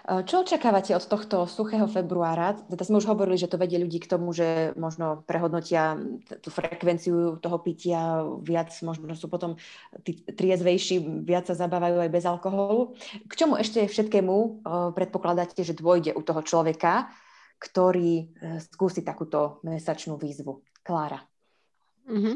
[0.06, 2.54] Čo očakávate od tohto suchého februára?
[2.54, 5.98] Teda sme už hovorili, že to vedie ľudí k tomu, že možno prehodnotia
[6.46, 9.58] tú frekvenciu toho pitia viac, možno sú potom
[10.06, 12.94] tí triezvejší, viac sa zabávajú aj bez alkoholu.
[13.26, 14.62] K čomu ešte všetkému
[14.94, 17.10] predpokladáte, že dôjde u toho človeka,
[17.58, 18.30] ktorý
[18.62, 20.62] skúsi takúto mesačnú výzvu?
[20.86, 21.26] Klára.
[22.06, 22.36] Mm-hmm.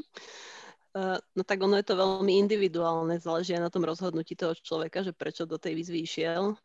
[1.38, 5.14] No tak ono je to veľmi individuálne, záleží aj na tom rozhodnutí toho človeka, že
[5.14, 6.58] prečo do tej výzvy išiel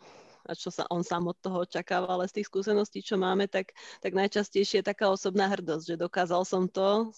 [0.44, 3.72] a čo sa on sám od toho očakáva, ale z tých skúseností, čo máme, tak,
[4.04, 7.12] tak najčastejšie je taká osobná hrdosť, že dokázal som to,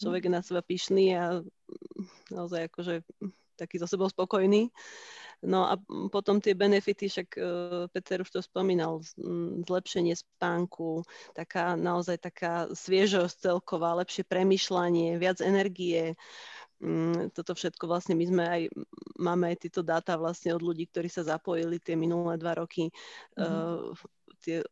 [0.00, 1.44] človek je na seba pyšný a
[2.32, 3.04] naozaj akože
[3.60, 4.72] taký zo sebou spokojný.
[5.40, 5.80] No a
[6.12, 9.00] potom tie benefity, však uh, Peter už to spomínal,
[9.64, 11.00] zlepšenie spánku,
[11.32, 16.12] taká naozaj taká sviežosť celková, lepšie premyšľanie, viac energie.
[16.12, 16.59] Um,
[17.36, 18.62] toto všetko vlastne my sme aj,
[19.20, 22.88] máme aj tieto dáta vlastne od ľudí, ktorí sa zapojili tie minulé dva roky.
[23.36, 23.92] Mm-hmm.
[23.92, 23.92] Uh,
[24.40, 24.64] tie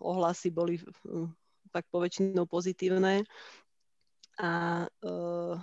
[0.00, 1.28] ohlasy boli uh,
[1.68, 3.28] tak poväčšinou pozitívne.
[4.40, 5.54] A uh,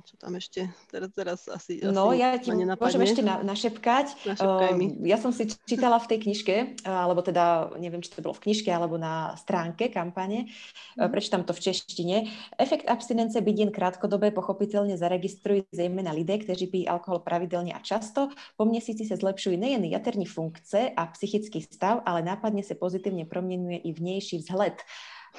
[0.00, 4.24] čo tam ešte, teraz, teraz asi, No, asi ja ti môžem ešte na, našepkať.
[4.40, 6.56] Uh, ja som si čítala v tej knižke,
[6.88, 10.48] alebo teda, neviem, či to bolo v knižke, alebo na stránke kampane,
[10.96, 12.16] uh, prečítam to v češtine.
[12.56, 18.32] Efekt abstinence byť jen krátkodobé pochopiteľne zaregistrujú zejména lidé, kteří pijí alkohol pravidelne a často.
[18.56, 23.76] Po měsíci se zlepšujú nejen jaterní funkce a psychický stav, ale nápadne sa pozitívne promienuje
[23.84, 24.80] i vnejší vzhled.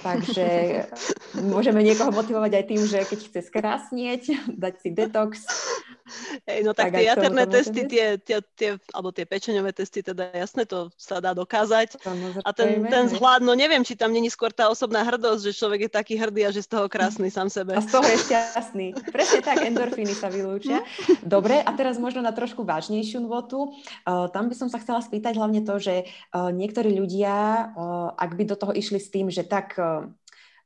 [0.01, 0.45] Takže
[1.53, 5.45] môžeme niekoho motivovať aj tým, že keď chce skrásnieť, dať si detox.
[6.49, 10.33] Hej, no tak, tak tie jaterné testy, tie, tie, tie, alebo tie pečeňové testy, teda
[10.35, 12.01] jasné, to sa dá dokázať.
[12.43, 15.79] A ten, ten zhľad, no neviem, či tam není skôr tá osobná hrdosť, že človek
[15.87, 17.77] je taký hrdý a že z toho krásny sám sebe.
[17.77, 18.87] A z toho je šťastný.
[19.13, 20.83] Presne tak, endorfíny sa vylúčia.
[21.23, 23.71] Dobre, a teraz možno na trošku vážnejšiu notu.
[24.03, 28.35] Uh, tam by som sa chcela spýtať hlavne to, že uh, niektorí ľudia, uh, ak
[28.35, 29.79] by do toho išli s tým, že tak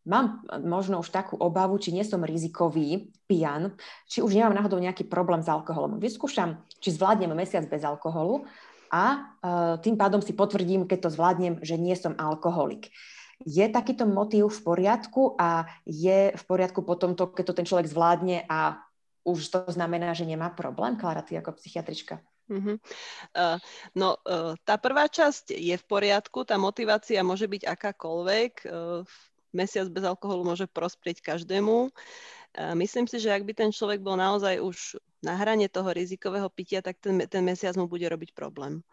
[0.08, 3.76] mám možno už takú obavu, či nie som rizikový pijan,
[4.08, 6.00] či už nemám náhodou nejaký problém s alkoholom.
[6.00, 8.48] Vyskúšam, či zvládnem mesiac bez alkoholu
[8.88, 12.88] a uh, tým pádom si potvrdím, keď to zvládnem, že nie som alkoholik.
[13.44, 17.86] Je takýto motív v poriadku a je v poriadku potom to, keď to ten človek
[17.86, 18.82] zvládne a
[19.28, 20.96] už to znamená, že nemá problém?
[20.96, 22.24] Klára, ty ako psychiatrička.
[22.48, 22.80] Uh-huh.
[23.36, 23.60] Uh,
[23.92, 28.52] no, uh, tá prvá časť je v poriadku, tá motivácia môže byť akákoľvek.
[28.64, 29.04] Uh,
[29.56, 31.90] mesiac bez alkoholu môže prosprieť každému.
[32.76, 36.84] Myslím si, že ak by ten človek bol naozaj už na hrane toho rizikového pitia,
[36.84, 38.84] tak ten, ten mesiac mu bude robiť problém.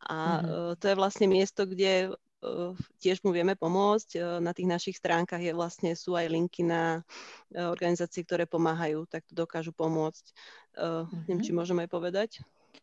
[0.00, 2.16] A uh, to je vlastne miesto, kde
[3.04, 4.40] tiež mu vieme pomôcť.
[4.40, 7.04] Na tých našich stránkach je vlastne, sú aj linky na
[7.52, 10.24] organizácie, ktoré pomáhajú, tak to dokážu pomôcť.
[10.80, 11.04] Uh-huh.
[11.28, 12.30] Neviem, či môžem aj povedať.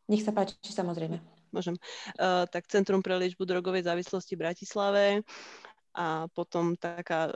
[0.08, 1.20] Nech sa páči, samozrejme.
[1.52, 1.76] Môžem.
[2.20, 5.06] Uh, tak Centrum pre liečbu drogovej závislosti v Bratislave
[5.98, 7.34] a potom taká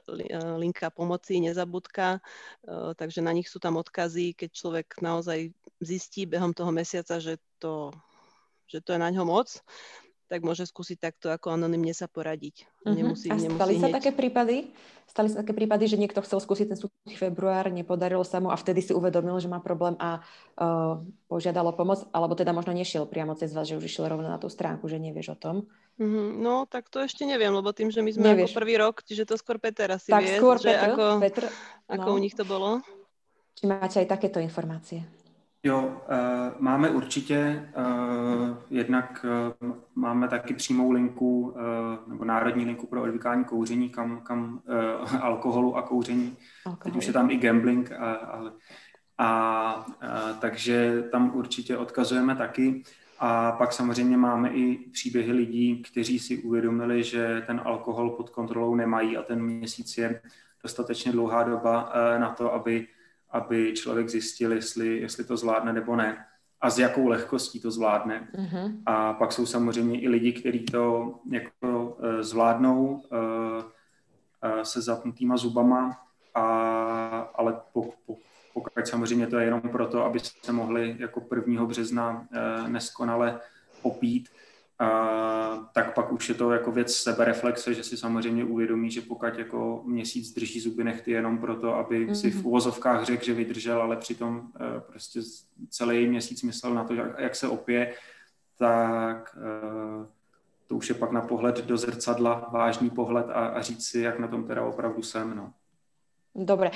[0.60, 5.49] linka pomoci, nezabudka, uh, takže na nich sú tam odkazy, keď človek naozaj
[5.82, 7.89] zistí behom toho mesiaca, že to
[8.72, 9.52] že to je na ňo moc,
[10.32, 12.63] tak môže skúsiť takto ako anonymne sa poradiť.
[12.88, 12.95] Uh-huh.
[12.95, 13.95] Nemusí, a stali nemusí sa hneď...
[13.99, 14.71] také prípady?
[15.03, 18.55] Stali sa také prípady, že niekto chcel skúsiť ten suchý február, nepodarilo sa mu a
[18.55, 23.36] vtedy si uvedomil, že má problém a uh, požiadalo pomoc, alebo teda možno nešiel priamo
[23.36, 25.55] cez vás, že už išiel rovno na tú stránku, že nevieš o tom?
[25.99, 26.32] Uh-huh.
[26.32, 28.55] No, tak to ešte neviem, lebo tým, že my sme Nevieš.
[28.55, 31.43] ako prvý rok, čiže to skôr Peter asi tak vie, skôr že Petr, ako, Petr,
[31.91, 32.15] ako no.
[32.15, 32.79] u nich to bolo.
[33.59, 35.03] Či máte aj takéto informácie?
[35.64, 35.93] Jo, uh,
[36.59, 39.26] máme určitě, uh, jednak
[39.62, 41.55] uh, máme taky přímou linku,
[42.07, 44.62] nebo národní linku pro odvykání kouření, kam, kam
[45.22, 46.38] alkoholu a kouření.
[46.66, 46.84] Alkohol.
[46.84, 48.53] Teď už je tam i gambling, a, a,
[49.18, 49.86] a,
[50.39, 52.84] takže tam určitě odkazujeme taky.
[53.20, 58.76] A pak samozřejmě máme i příběhy lidí, kteří si uvědomili, že ten alkohol pod kontrolou
[58.76, 60.22] nemají a ten měsíc je
[60.64, 62.88] dostatečně dlouhá doba na to, aby
[63.32, 66.25] aby člověk zjistil, jestli, jestli to zvládne nebo ne
[66.61, 68.27] a s jakou lehkostí to zvládne.
[68.36, 68.82] Mm-hmm.
[68.86, 75.38] A pak jsou samozřejmě i lidi, kteří to jako uh, zvládnou uh, uh, se zapnutýma
[75.38, 75.97] zubama,
[76.36, 76.43] a,
[77.36, 78.17] ale po, po,
[78.53, 81.65] pokud samozřejmě to je jenom proto, aby se mohli jako 1.
[81.65, 83.39] března uh, neskonale
[83.82, 84.34] opít, a,
[85.73, 89.84] tak pak už je to jako věc sebereflexe, že si samozřejmě uvědomí, že pokud jako
[89.86, 92.13] měsíc drží zuby nechty jenom proto, aby mm-hmm.
[92.13, 93.05] si v uvozovkách mhm.
[93.05, 95.19] řekl, že vydržel, ale přitom e, prostě
[95.69, 97.93] celý měsíc myslel na to, jak se opije,
[98.57, 100.07] tak e,
[100.67, 104.19] to už je pak na pohled do zrcadla, vážný pohled a, a říct si, jak
[104.19, 105.36] na tom teda opravdu jsem.
[105.36, 105.53] No.
[106.32, 106.71] Dobre,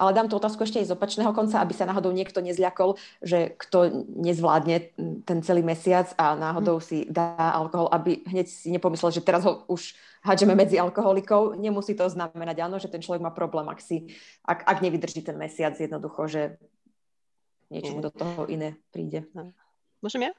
[0.00, 3.52] ale dám tú otázku ešte aj z opačného konca, aby sa náhodou niekto nezľakol, že
[3.60, 4.96] kto nezvládne
[5.28, 9.60] ten celý mesiac a náhodou si dá alkohol, aby hneď si nepomyslel, že teraz ho
[9.68, 9.92] už
[10.24, 11.52] hádžeme medzi alkoholikov.
[11.60, 14.08] Nemusí to znamenať, áno, že ten človek má problém, ak, si,
[14.40, 16.56] ak, ak nevydrží ten mesiac jednoducho, že
[17.68, 19.28] niečo mu do toho iné príde.
[20.00, 20.32] Môžem ja?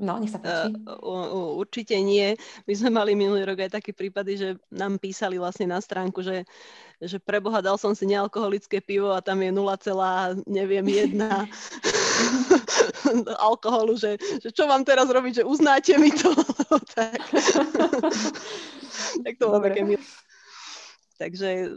[0.00, 0.72] No, nech sa páči.
[0.88, 2.32] Uh, určite nie.
[2.64, 6.48] My sme mali minulý rok aj také prípady, že nám písali vlastne na stránku, že,
[7.04, 9.60] že preboha dal som si nealkoholické pivo a tam je 0,
[10.48, 11.44] neviem, jedna
[13.52, 16.32] alkoholu, že, že čo mám teraz robiť, že uznáte mi to.
[16.96, 17.20] tak.
[19.28, 20.00] tak to bolo také milé.
[21.20, 21.76] Takže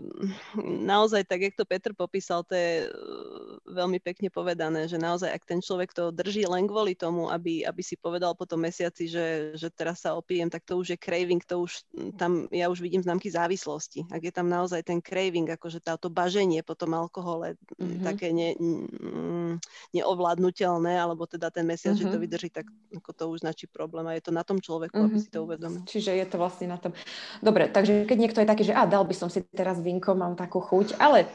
[0.64, 5.44] naozaj, tak jak to Petr popísal, to je uh, veľmi pekne povedané, že naozaj, ak
[5.44, 9.52] ten človek to drží len kvôli tomu, aby, aby si povedal po tom mesiaci, že,
[9.60, 12.80] že teraz sa opijem, tak to už je craving, to už mm, tam, ja už
[12.80, 14.08] vidím známky závislosti.
[14.16, 18.00] Ak je tam naozaj ten craving, akože táto baženie po tom alkohole, mm-hmm.
[18.00, 19.60] také ne, mm,
[19.92, 22.08] neovládnutelné, alebo teda ten mesiac, mm-hmm.
[22.08, 22.24] že to mhm.
[22.24, 25.12] vydrží, tak ako to už značí problém a je to na tom človeku, mm-hmm.
[25.12, 25.84] aby si to uvedomil.
[25.84, 26.96] Čiže je to vlastne na tom.
[27.44, 30.38] Dobre, takže keď niekto je taký, že a dal by som si teraz vinko, mám
[30.38, 31.26] takú chuť, ale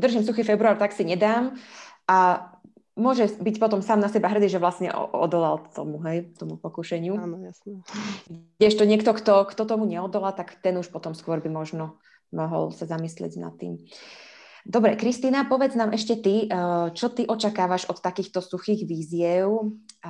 [0.00, 1.54] držím suchý február, tak si nedám
[2.08, 2.48] a
[2.96, 7.16] môže byť potom sám na seba hrdý, že vlastne odolal tomu, hej, tomu pokušeniu.
[7.16, 7.80] Áno, jasné.
[8.76, 12.00] to niekto, kto, kto tomu neodolá, tak ten už potom skôr by možno
[12.32, 13.76] mohol sa zamyslieť nad tým.
[14.62, 20.06] Dobre, Kristýna, povedz nám ešte ty, eh, čo ty očakávaš od takýchto suchých víziev, eh,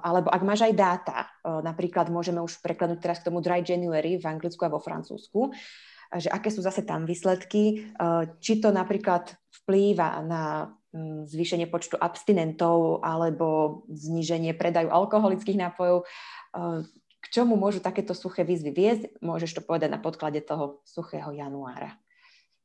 [0.00, 4.16] alebo ak máš aj dáta, eh, napríklad môžeme už prekladnúť teraz k tomu Dry January
[4.16, 5.52] v Anglicku a vo Francúzsku,
[6.18, 9.30] že aké sú zase tam výsledky, eh, či to napríklad
[9.62, 16.02] vplýva na hm, zvýšenie počtu abstinentov alebo zníženie predaju alkoholických nápojov.
[16.02, 16.82] Eh,
[17.20, 19.02] k čomu môžu takéto suché výzvy viesť?
[19.22, 21.94] Môžeš to povedať na podklade toho suchého januára.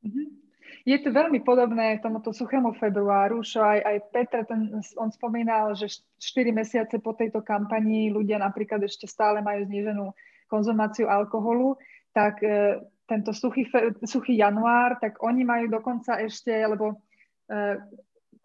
[0.02, 0.46] Mhm.
[0.86, 5.90] Je to veľmi podobné tomuto suchému februáru, čo aj, aj Petr, ten, on spomínal, že
[6.22, 10.14] 4 mesiace po tejto kampanii ľudia napríklad ešte stále majú zníženú
[10.46, 11.74] konzumáciu alkoholu,
[12.14, 13.66] tak e, tento suchý,
[14.02, 16.98] suchý január, tak oni majú dokonca ešte, lebo
[17.48, 17.76] uh,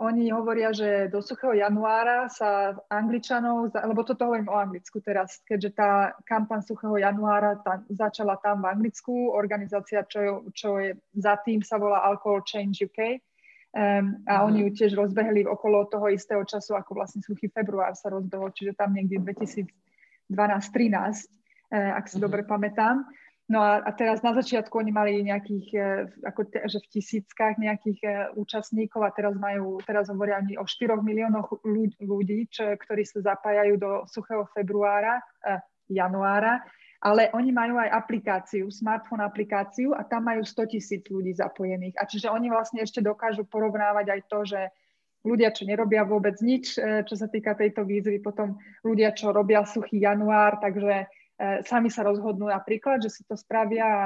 [0.02, 5.78] oni hovoria, že do suchého januára sa Angličanov, lebo toto hovorím o Anglicku teraz, keďže
[5.78, 11.62] tá kampaň suchého januára tá, začala tam v Anglicku, organizácia, čo, čo je za tým
[11.62, 13.22] sa volá Alcohol Change UK.
[13.72, 14.46] Um, a mm.
[14.52, 18.76] oni ju tiež rozbehli okolo toho istého času, ako vlastne suchý február sa rozbehol, čiže
[18.76, 19.70] tam niekde 2012-13,
[21.72, 22.24] eh, ak si mm.
[22.26, 23.06] dobre pamätám.
[23.52, 25.80] No a, a teraz na začiatku oni mali nejakých, e,
[26.24, 30.64] ako te, že v tisíckach nejakých e, účastníkov a teraz majú, teraz hovoria oni o
[30.64, 31.60] 4 miliónoch
[32.00, 35.60] ľudí, čo, ktorí sa zapájajú do suchého februára, eh,
[35.92, 36.64] januára,
[37.04, 42.00] ale oni majú aj aplikáciu, smartphone aplikáciu a tam majú 100 tisíc ľudí zapojených.
[42.00, 44.62] A čiže oni vlastne ešte dokážu porovnávať aj to, že
[45.28, 50.00] ľudia, čo nerobia vôbec nič, čo sa týka tejto výzvy, potom ľudia, čo robia suchý
[50.00, 51.21] január, takže E,
[51.66, 54.04] sami sa rozhodnú napríklad, že si to spravia a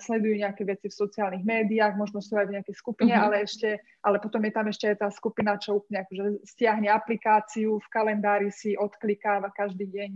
[0.00, 3.28] sledujú nejaké veci v sociálnych médiách, možno sú aj v nejakej skupine, uh-huh.
[3.28, 7.76] ale ešte, ale potom je tam ešte aj tá skupina, čo úplne akože stiahne aplikáciu,
[7.76, 10.10] v kalendári si odklikáva každý deň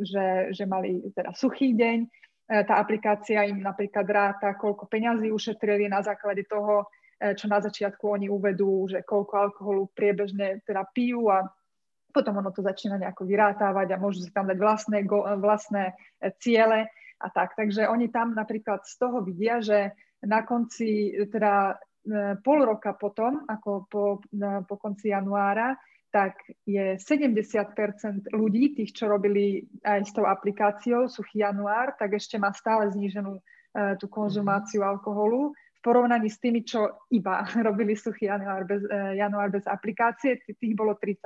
[0.00, 1.98] že, že mali teda suchý deň.
[2.46, 6.86] Tá aplikácia im napríklad ráta, koľko peňazí ušetrili na základe toho,
[7.18, 11.42] čo na začiatku oni uvedú, že koľko alkoholu priebežne teda pijú a
[12.16, 15.04] potom ono to začína nejako vyrátávať a môžu si tam dať vlastné,
[15.36, 15.92] vlastné
[16.40, 16.88] ciele
[17.20, 17.52] a tak.
[17.52, 19.92] Takže oni tam napríklad z toho vidia, že
[20.24, 24.24] na konci, teda e, pol roka potom, ako po,
[24.64, 25.76] po konci januára,
[26.08, 32.40] tak je 70% ľudí, tých, čo robili aj s tou aplikáciou Suchý január, tak ešte
[32.40, 33.36] má stále zníženú
[34.00, 38.80] tú konzumáciu alkoholu v porovnaní s tými, čo iba robili Suchý január bez,
[39.12, 41.20] január bez aplikácie, tých bolo 30%.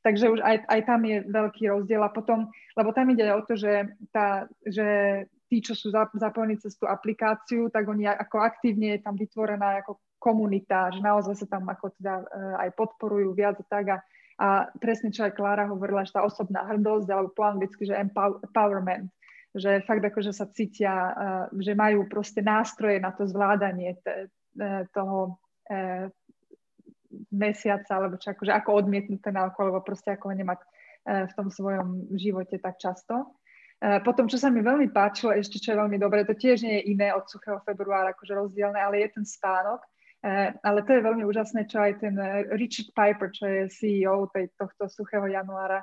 [0.00, 2.00] Takže už aj, aj tam je veľký rozdiel.
[2.00, 6.78] A potom, lebo tam ide o to, že, tá, že tí, čo sú zapojení cez
[6.78, 11.66] tú aplikáciu, tak oni ako aktívne je tam vytvorená ako komunita, že naozaj sa tam
[11.66, 13.84] ako teda eh, aj podporujú viac a tak.
[13.90, 13.98] A,
[14.40, 14.46] a
[14.78, 19.10] presne, čo aj Klára hovorila, že tá osobná hrdosť, alebo po anglicky, že empowerment,
[19.52, 24.30] že fakt akože sa cítia, eh, že majú proste nástroje na to zvládanie eh,
[24.94, 25.40] toho
[27.30, 31.32] mesiaca, alebo čo, akože ako odmietnúť ten alkohol, alebo proste ako ho nemať eh, v
[31.34, 33.34] tom svojom živote tak často.
[33.82, 36.80] Eh, potom, čo sa mi veľmi páčilo, ešte čo je veľmi dobré, to tiež nie
[36.80, 39.82] je iné od suchého februára, akože rozdielne, ale je ten spánok.
[40.20, 42.14] Eh, ale to je veľmi úžasné, čo aj ten
[42.54, 45.82] Richard Piper, čo je CEO tej, tohto suchého januára,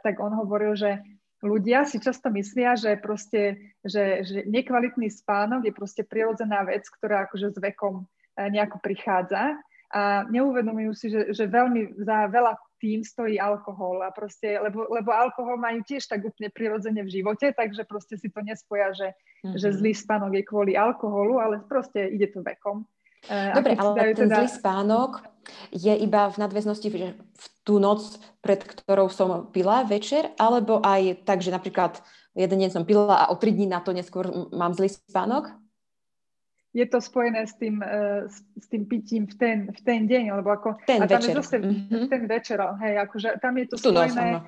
[0.00, 1.04] tak on hovoril, že
[1.44, 7.28] ľudia si často myslia, že proste, že, že nekvalitný spánok je proste prirodzená vec, ktorá
[7.28, 8.08] akože s vekom
[8.40, 9.60] nejako prichádza
[9.90, 15.12] a neuvedomujú si, že, že veľmi za veľa tým stojí alkohol a proste, lebo, lebo
[15.12, 19.08] alkohol majú tiež tak úplne prirodzene v živote, takže proste si to nespoja, že,
[19.44, 19.58] mm-hmm.
[19.58, 22.88] že zlý spánok je kvôli alkoholu, ale proste ide to vekom.
[23.28, 24.40] E, Dobre, ale ten teda...
[24.40, 25.12] zlý spánok
[25.74, 31.28] je iba v nadväznosti že v tú noc, pred ktorou som pila večer, alebo aj
[31.28, 32.00] tak, že napríklad
[32.32, 35.52] jeden deň som pila a o tri dní na to neskôr mám zlý spánok?
[36.70, 40.38] Je to spojené s tým, uh, s, s tým pitím v ten, v ten deň,
[40.38, 40.78] lebo ako...
[40.86, 41.34] Ten a tam večer.
[41.34, 42.04] Je zase, mm-hmm.
[42.06, 44.26] Ten večer, hej, akože tam je to tu spojené...
[44.30, 44.40] No,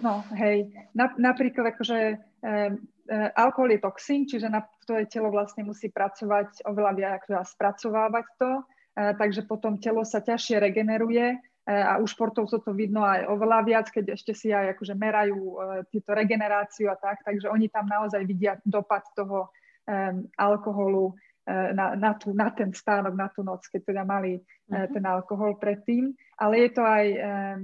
[0.00, 5.66] no, hej, na, napríklad akože uh, uh, alkohol je toxín, čiže na tvoje telo vlastne
[5.68, 11.36] musí pracovať oveľa viac, akože spracovávať to, uh, takže potom telo sa ťažšie regeneruje
[11.70, 15.84] a u športovcov to vidno aj oveľa viac, keď ešte si aj akože merajú uh,
[15.92, 19.52] tieto regeneráciu a tak, takže oni tam naozaj vidia dopad toho
[19.86, 21.14] um, alkoholu.
[21.14, 21.29] E,
[21.72, 24.90] na, na, tú, na ten stánok, na tú noc, keď teda mali uh-huh.
[24.90, 26.14] ten alkohol predtým.
[26.40, 27.62] Ale je to aj, um,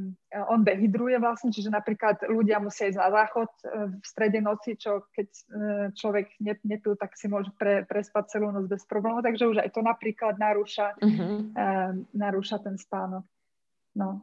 [0.52, 3.50] on dehydruje vlastne, čiže napríklad ľudia musia ísť na záchod
[3.88, 5.28] v strede noci, čo keď
[5.96, 9.72] človek ne, nepil, tak si môže pre, prespať celú noc bez problémov, takže už aj
[9.72, 11.56] to napríklad narúša, uh-huh.
[11.56, 13.24] um, narúša ten spánok.
[13.96, 14.20] No.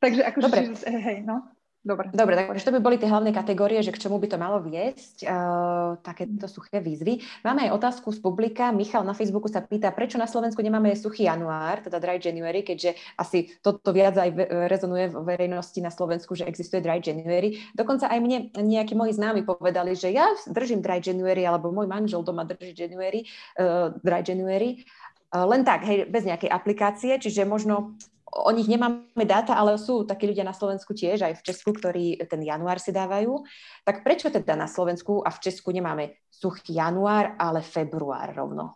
[0.00, 1.44] Takže akože, hej, no.
[1.84, 2.08] Dobre.
[2.16, 5.28] Dobre, takže to by boli tie hlavné kategórie, že k čomu by to malo viesť,
[5.28, 7.20] uh, takéto suché výzvy.
[7.44, 8.72] Máme aj otázku z publika.
[8.72, 12.96] Michal na Facebooku sa pýta, prečo na Slovensku nemáme suchý január, teda dry January, keďže
[13.20, 14.32] asi toto viac aj
[14.72, 17.60] rezonuje v verejnosti na Slovensku, že existuje dry January.
[17.76, 22.24] Dokonca aj mne nejakí moji známi povedali, že ja držím dry January, alebo môj manžel
[22.24, 23.28] doma drží January,
[23.60, 24.88] uh, dry January.
[25.28, 27.92] Uh, len tak, hej, bez nejakej aplikácie, čiže možno
[28.34, 32.18] o nich nemáme dáta, ale sú takí ľudia na Slovensku tiež, aj v Česku, ktorí
[32.26, 33.46] ten január si dávajú.
[33.86, 38.74] Tak prečo teda na Slovensku a v Česku nemáme suchý január, ale február rovno?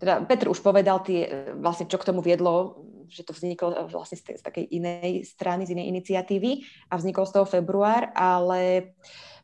[0.00, 2.80] Teda Petr už povedal tie, vlastne, čo k tomu viedlo,
[3.12, 7.34] že to vzniklo vlastne z, z takej inej strany, z inej iniciatívy a vznikol z
[7.36, 8.94] toho február, ale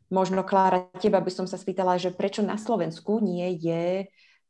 [0.09, 4.09] možno Klára, teba by som sa spýtala, že prečo na Slovensku nie je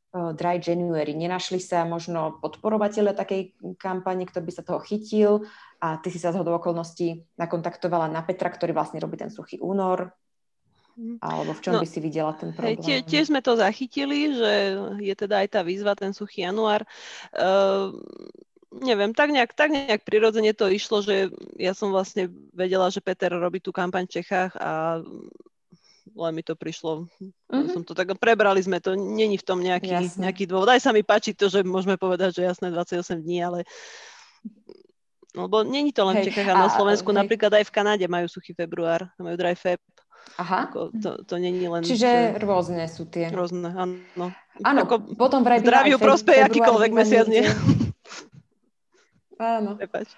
[0.09, 1.13] Dry January.
[1.13, 5.45] Nenašli sa možno podporovateľe takej kampane, kto by sa toho chytil
[5.85, 9.61] a ty si sa z hodou okolností nakontaktovala na Petra, ktorý vlastne robí ten suchý
[9.61, 10.17] únor.
[10.99, 11.23] Mhm.
[11.23, 12.81] Alebo v čom no, by si videla ten problém?
[12.81, 14.53] Tie, tiež sme to zachytili, že
[14.99, 16.89] je teda aj tá výzva, ten suchý január.
[17.37, 17.95] Uh,
[18.75, 23.31] neviem, tak nejak, tak nejak prirodzene to išlo, že ja som vlastne vedela, že Peter
[23.31, 25.05] robí tú kampaň v Čechách a
[26.15, 27.73] len mi to prišlo, mm-hmm.
[27.73, 30.69] som to tak, prebrali sme to, není v tom nejaký, nejaký dôvod.
[30.73, 33.59] Aj sa mi páči to, že môžeme povedať, že jasné 28 dní, ale
[35.37, 37.19] lebo není to len v Čechách a na Slovensku, hej.
[37.23, 39.79] napríklad aj v Kanáde majú suchý február, majú dry feb.
[40.37, 40.69] Aha.
[40.69, 41.87] Ako, to, to není len...
[41.87, 42.43] Čiže že...
[42.43, 43.31] rôzne sú tie.
[43.33, 44.35] Rôzne, áno.
[44.61, 47.47] Áno, Ako potom vraj Zdraviu prospeje akýkoľvek mesiac, nie?
[49.39, 49.79] Áno.
[49.79, 50.11] Prepač.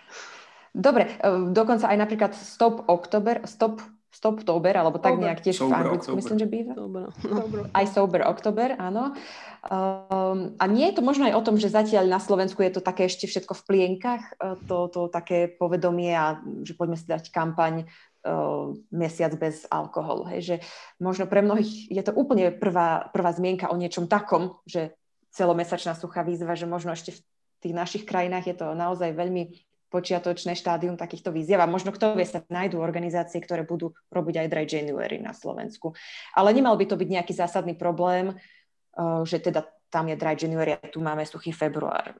[0.72, 5.78] Dobre, e, dokonca aj napríklad Stop Oktober, Stop Stoptober, alebo tak nejak tiež sober, v
[5.86, 6.72] Anglicku, myslím, že býva.
[6.74, 7.06] Sober.
[7.30, 7.40] No.
[7.70, 9.14] Aj Sober Oktober, áno.
[9.62, 12.82] Um, a nie je to možno aj o tom, že zatiaľ na Slovensku je to
[12.82, 17.30] také ešte všetko v plienkach, e, to, to také povedomie a že poďme si dať
[17.30, 17.86] kampaň
[18.26, 20.26] uh, mesiac bez alkoholu.
[20.34, 20.56] Hej, že
[20.98, 24.98] možno pre mnohých je to úplne prvá, prvá zmienka o niečom takom, že
[25.30, 27.20] celomesačná suchá výzva, že možno ešte v
[27.62, 32.24] tých našich krajinách je to naozaj veľmi počiatočné štádium takýchto výziev a možno kto vie
[32.24, 35.92] sa nájdú organizácie, ktoré budú robiť aj Dry January na Slovensku.
[36.32, 40.78] Ale nemal by to byť nejaký zásadný problém, uh, že teda tam je Dry January
[40.78, 42.14] a tu máme suchý február.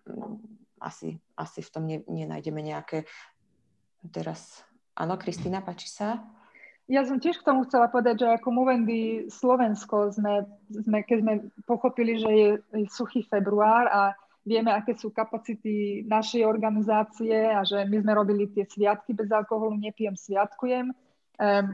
[0.82, 3.06] Asi, asi v tom ne, nenájdeme nejaké
[4.10, 4.66] teraz...
[4.98, 6.20] Áno, Kristýna, páči sa?
[6.90, 10.42] Ja som tiež k tomu chcela povedať, že ako Movendy Slovensko sme,
[10.74, 12.48] sme, keď sme pochopili, že je
[12.90, 18.64] suchý február a vieme, aké sú kapacity našej organizácie a že my sme robili tie
[18.64, 20.92] sviatky bez alkoholu, nepijem, sviatkujem.
[21.40, 21.66] Um,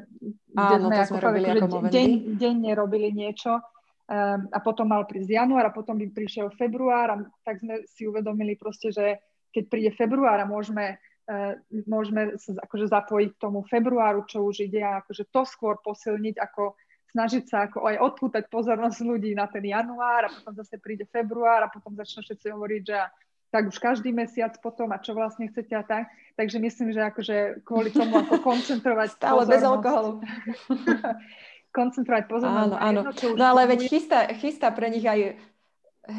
[0.55, 5.43] Áno, sme, to sme robili ako deň, denne robili niečo um, a potom mal prísť
[5.43, 9.19] január a potom by prišiel február a tak sme si uvedomili proste, že
[9.51, 11.59] keď príde február a môžeme, uh,
[11.91, 16.39] môžeme sa akože zapojiť k tomu februáru, čo už ide a akože to skôr posilniť
[16.39, 16.79] ako
[17.17, 21.65] snažiť sa ako aj odpútať pozornosť ľudí na ten január a potom zase príde február
[21.65, 22.99] a potom začnú všetci hovoriť, že
[23.49, 26.13] tak už každý mesiac potom a čo vlastne chcete a tak.
[26.37, 29.53] Takže myslím, že akože kvôli tomu ako koncentrovať Stále pozornosť.
[29.57, 30.11] bez alkoholu.
[31.79, 32.77] koncentrovať pozornosť.
[32.77, 33.01] Áno, áno.
[33.33, 35.41] No ale veď chystá, chystá pre nich aj,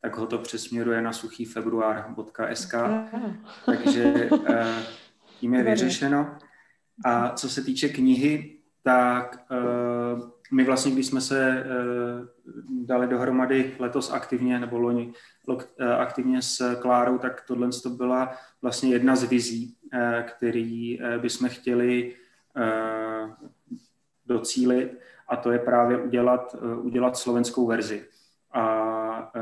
[0.00, 2.74] tak ho to přesměruje na suchýfebruár.sk.
[2.74, 3.36] Uh-huh.
[3.66, 4.66] Takže uh,
[5.40, 6.36] tím je vyřešeno.
[7.04, 10.20] A co se týče knihy, tak uh,
[10.54, 12.26] my vlastně, když jsme se uh,
[12.86, 15.12] dali dohromady letos aktivně, nebo loni
[15.46, 15.62] uh,
[15.98, 22.14] aktivně s Klárou, tak tohle to byla vlastně jedna z vizí, uh, který bychom chtěli
[24.26, 24.98] docílit
[25.28, 28.04] a to je právě udělat, udělat slovenskou verzi.
[28.52, 29.32] A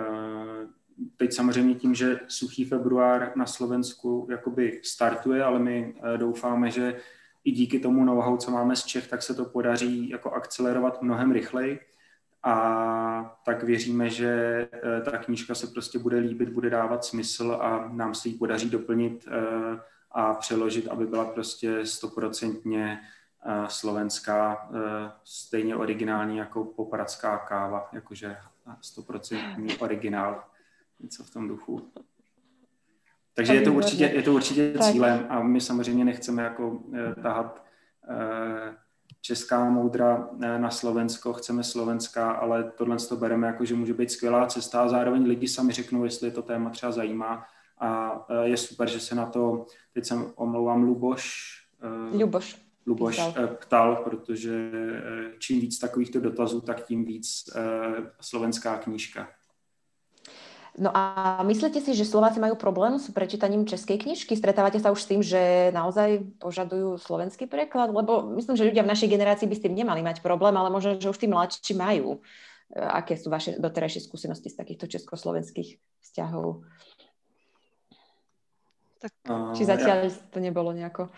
[1.17, 6.97] teď samozřejmě tím, že suchý február na Slovensku jakoby startuje, ale my doufáme, že
[7.45, 11.33] i díky tomu know-how, co máme z Čech, tak se to podaří jako akcelerovat mnohem
[11.33, 11.81] rychleji
[12.43, 14.29] a tak věříme, že
[14.73, 18.71] eh, ta knížka se prostě bude líbit, bude dávat smysl a nám se ji podaří
[18.71, 19.81] doplnit eh,
[20.11, 23.01] a přeložit, aby byla prostě stoprocentně
[23.47, 24.71] eh, slovenská,
[25.25, 28.37] stejně originální jako popradská káva, jakože
[28.81, 30.45] stoprocentní originál,
[31.01, 31.93] něco v tom duchu.
[33.35, 37.65] Takže je to určitě, je to určitě cílem a my samozřejmě nechceme jako eh, tahat
[38.11, 38.75] eh,
[39.21, 44.11] česká moudra eh, na Slovensko, chceme slovenská, ale tohle to bereme jako, že může být
[44.11, 47.45] skvělá cesta a zároveň lidi sami řeknou, jestli je to téma třeba zajímá
[47.79, 51.53] a je super, že se na to, teď jsem omlouvám Luboš,
[52.13, 52.57] Luboš.
[52.87, 53.49] Luboš ptal.
[53.49, 54.71] ptal, protože
[55.39, 57.45] čím víc takovýchto dotazů, tak tím víc
[58.21, 59.29] slovenská knížka.
[60.73, 64.33] No a myslíte si, že Slováci majú problém s prečítaním českej knižky?
[64.33, 67.93] Stretávate sa už s tým, že naozaj požadujú slovenský preklad?
[67.93, 70.97] Lebo myslím, že ľudia v našej generácii by s tým nemali mať problém, ale možno,
[70.97, 72.25] že už tí mladší majú.
[72.73, 75.77] E, aké sú vaše doterajšie skúsenosti z takýchto československých
[76.09, 76.65] vzťahov?
[78.97, 79.13] Tak,
[79.53, 80.17] či zatiaľ ja...
[80.33, 81.13] to nebolo nejako...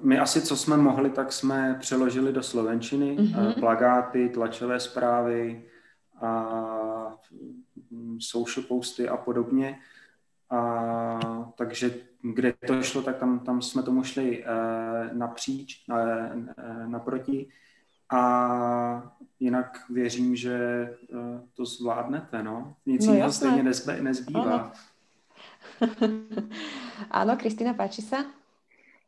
[0.00, 3.60] My asi, co jsme mohli, tak jsme přeložili do slovenčiny mm-hmm.
[3.60, 5.64] plagáty, tlačové zprávy
[6.20, 7.16] a
[8.18, 9.78] social posty a podobně.
[10.50, 11.90] A, takže
[12.22, 17.48] kde to šlo, tak tam, tam jsme tomu šli uh, napříč, uh, uh, naproti.
[18.12, 22.74] A jinak věřím, že uh, to zvládnete, no.
[22.86, 24.72] Nic no, jiného stejně nezbe, nezbývá.
[27.10, 28.28] Áno, Kristýna, páči sa?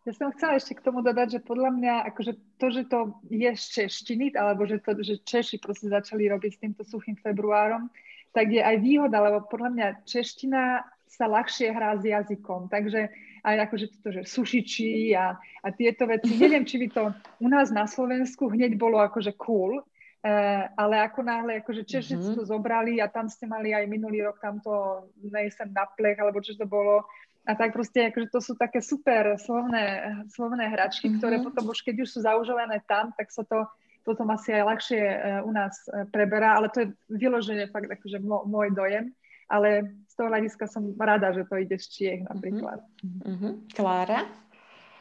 [0.02, 2.98] Ja som chcela ešte k tomu dodať, že podľa mňa akože to, že to
[3.30, 7.86] je z češtiny, alebo že, to, že Češi proste začali robiť s týmto suchým februárom,
[8.32, 13.12] tak je aj výhoda, lebo podľa mňa čeština sa ľahšie hrá s jazykom, takže
[13.44, 17.02] aj akože toto, že sušiči a, a tieto veci, neviem, či by to
[17.42, 19.84] u nás na Slovensku hneď bolo akože cool,
[20.22, 22.34] Uh, ale ako náhle, akože Češi mm-hmm.
[22.38, 26.54] to zobrali a tam ste mali aj minulý rok tamto nejsem na plech, alebo čo
[26.54, 27.02] to bolo,
[27.42, 31.18] A tak proste, akože to sú také super slovné, slovné hračky, mm-hmm.
[31.18, 33.66] ktoré potom už, keď už sú zaužované tam, tak sa to
[34.02, 38.18] potom asi aj ľahšie uh, u nás uh, preberá, ale to je vyloženie fakt akože
[38.24, 39.14] môj dojem.
[39.52, 42.80] Ale z toho hľadiska som rada, že to ide z Čiech napríklad.
[43.04, 43.76] Mm-hmm.
[43.76, 44.24] Klára?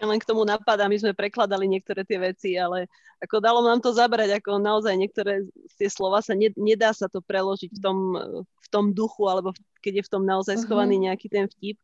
[0.01, 2.89] len k tomu napadá, my sme prekladali niektoré tie veci, ale
[3.21, 5.45] ako dalo nám to zabrať, ako naozaj niektoré
[5.77, 7.97] tie slova sa, ne, nedá sa to preložiť v tom,
[8.41, 9.53] v tom duchu, alebo
[9.85, 10.61] keď je v tom naozaj mhm.
[10.65, 11.77] schovaný nejaký ten vtip,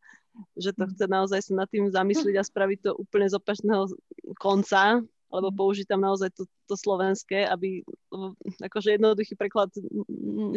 [0.58, 3.90] že to chce naozaj sa nad tým zamyslieť a spraviť to úplne z opačného
[4.38, 5.58] konca, alebo mhm.
[5.60, 7.84] použiť tam naozaj to, to slovenské, aby
[8.64, 9.70] akože jednoduchý preklad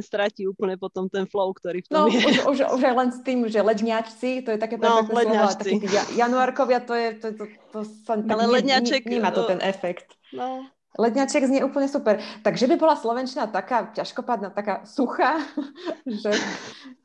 [0.03, 2.23] stratí úplne potom ten flow, ktorý v tom no, je.
[2.23, 5.71] Už, už, už aj len s tým, že ledňačci, to je také no, ledňačci.
[5.75, 7.45] slovo, takí januárkovia, to je, to, to,
[7.75, 10.15] to sa Ale ne, ledňaček, nemá to ten efekt.
[10.31, 12.19] No, Ledňaček znie úplne super.
[12.43, 15.39] Takže by bola Slovenčina taká ťažkopádna, taká suchá,
[16.23, 16.35] že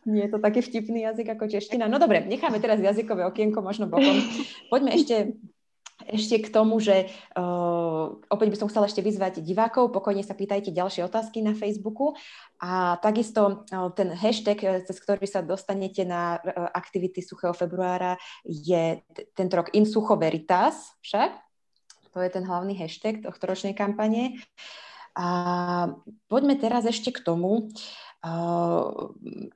[0.09, 1.85] nie je to taký vtipný jazyk ako čeština.
[1.85, 4.25] No dobre, necháme teraz jazykové okienko možno bokom.
[4.73, 5.37] Poďme ešte
[6.05, 10.69] ešte k tomu, že uh, opäť by som chcela ešte vyzvať divákov, pokojne sa pýtajte
[10.69, 12.13] ďalšie otázky na Facebooku
[12.61, 19.01] a takisto uh, ten hashtag, cez ktorý sa dostanete na uh, aktivity Suchého februára je
[19.01, 21.31] t- tento rok In Sucho Veritas však.
[22.15, 24.39] To je ten hlavný hashtag tohto ročnej kampane.
[25.15, 25.27] A
[26.27, 28.89] poďme teraz ešte k tomu, uh,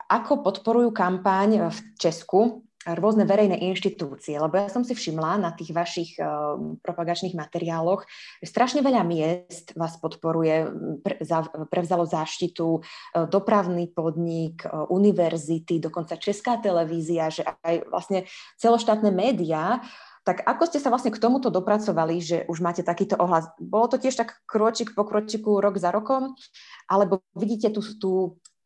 [0.07, 5.75] ako podporujú kampaň v Česku rôzne verejné inštitúcie, lebo ja som si všimla na tých
[5.75, 8.07] vašich uh, propagačných materiáloch,
[8.39, 10.71] že strašne veľa miest vás podporuje,
[11.03, 18.23] pre, za, prevzalo záštitu uh, dopravný podnik, uh, univerzity, dokonca Česká televízia, že aj vlastne
[18.55, 19.83] celoštátne médiá.
[20.23, 23.49] Tak ako ste sa vlastne k tomuto dopracovali, že už máte takýto ohlas?
[23.57, 26.37] Bolo to tiež tak kročík po kročiku, rok za rokom?
[26.85, 28.11] Alebo vidíte tú, tú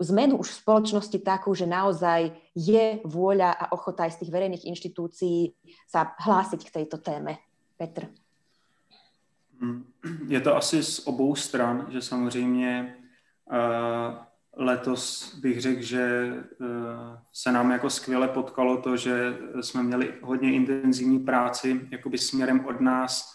[0.02, 4.66] zmenu už v spoločnosti takú, že naozaj je vôľa a ochota aj z tých verejných
[4.66, 5.54] inštitúcií
[5.88, 7.38] sa hlásiť k tejto téme.
[7.78, 8.10] Petr.
[9.62, 9.86] Hmm.
[10.28, 12.96] Je to asi z obou stran, že samozřejmě
[13.52, 14.16] uh,
[14.58, 16.68] letos bych řekl, že uh,
[17.34, 22.82] se nám jako skvěle potkalo to, že jsme měli hodně intenzivní práci jakoby směrem od
[22.82, 23.34] nás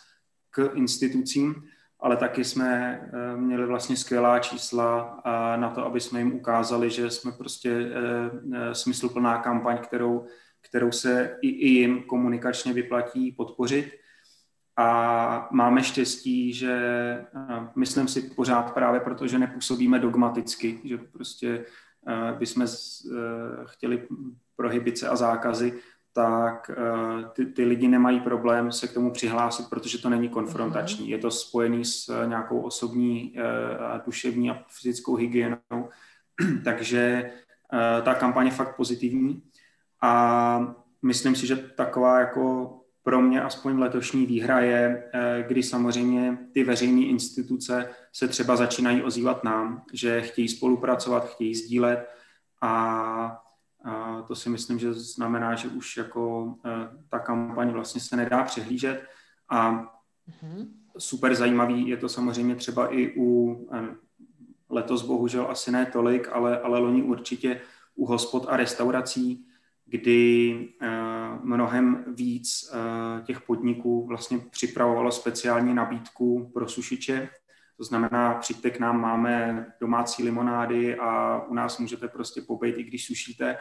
[0.50, 1.68] k institucím,
[2.00, 5.22] ale taky jsme eh, měli vlastně skvělá čísla
[5.56, 10.26] na to, aby jsme jim ukázali, že jsme prostě eh, eh, smysluplná kampaň, kterou,
[10.60, 13.92] kterou se i, i jim komunikačně vyplatí podpořit.
[14.76, 16.76] A máme štěstí, že
[17.76, 21.64] myslím si pořád právě proto, že nepůsobíme dogmaticky, že prostě
[22.38, 22.66] bychom
[23.66, 24.08] chtěli
[24.56, 25.80] prohybice a zákazy,
[26.18, 31.06] tak uh, ty, ty lidi nemají problém se k tomu přihlásit, protože to není konfrontační.
[31.06, 31.10] Mm-hmm.
[31.10, 35.58] Je to spojený s uh, nějakou osobní, uh, duševní a fyzickou hygienou.
[36.64, 37.30] Takže
[38.02, 39.42] ta kampaň je fakt pozitivní
[40.00, 45.10] a myslím si, že taková jako pro mě aspoň letošní výhra je,
[45.46, 52.08] kdy samozřejmě ty veřejné instituce se třeba začínají ozývat nám, že chtějí spolupracovat, chtějí sdílet
[52.60, 53.47] a
[53.84, 56.70] a to si myslím, že znamená, že už jako eh,
[57.08, 59.04] ta kampaň vlastně se nedá přehlížet
[59.48, 59.70] a
[60.42, 60.74] mhm.
[60.98, 63.96] super zajímavý je to samozřejmě třeba i u, eh,
[64.70, 67.60] letos bohužel asi ne tolik, ale, ale loni určitě
[67.94, 69.46] u hospod a restaurací,
[69.86, 70.88] kdy eh,
[71.42, 72.72] mnohem víc
[73.24, 77.28] těch podniků vlastně připravovalo speciální nabídku pro sušiče.
[77.78, 82.82] To znamená, přijďte k nám, máme domácí limonády a u nás můžete prostě pobejt, i
[82.82, 83.56] když sušíte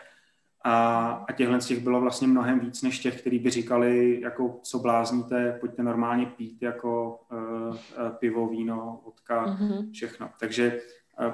[0.64, 4.60] a, a těchhle z těch bylo vlastně mnohem víc než těch, kteří by říkali, jako
[4.64, 7.78] co blázníte, pojďte normálně pít, jako uh,
[8.20, 9.92] pivo, víno, vodka, mm-hmm.
[9.92, 10.30] všechno.
[10.40, 10.82] Takže
[11.20, 11.34] uh,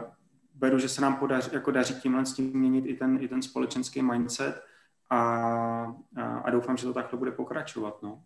[0.53, 3.41] beru, že se nám podaří, jako daří tímhle s tím měnit i ten, i ten
[3.41, 4.63] společenský mindset
[5.09, 5.17] a,
[6.17, 8.03] a, a doufám, že to takhle bude pokračovat.
[8.03, 8.21] No.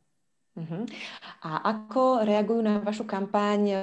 [0.58, 0.90] Uh-huh.
[1.46, 3.78] A ako reagujú na vašu kampaň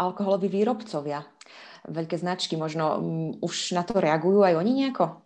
[0.00, 1.28] alkoholoví výrobcovia?
[1.84, 5.20] Veľké značky možno um, už na to reagujú aj oni nejako?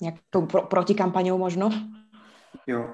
[0.00, 1.70] nějakou pro, protikampaňou možno?
[2.66, 2.90] Jo,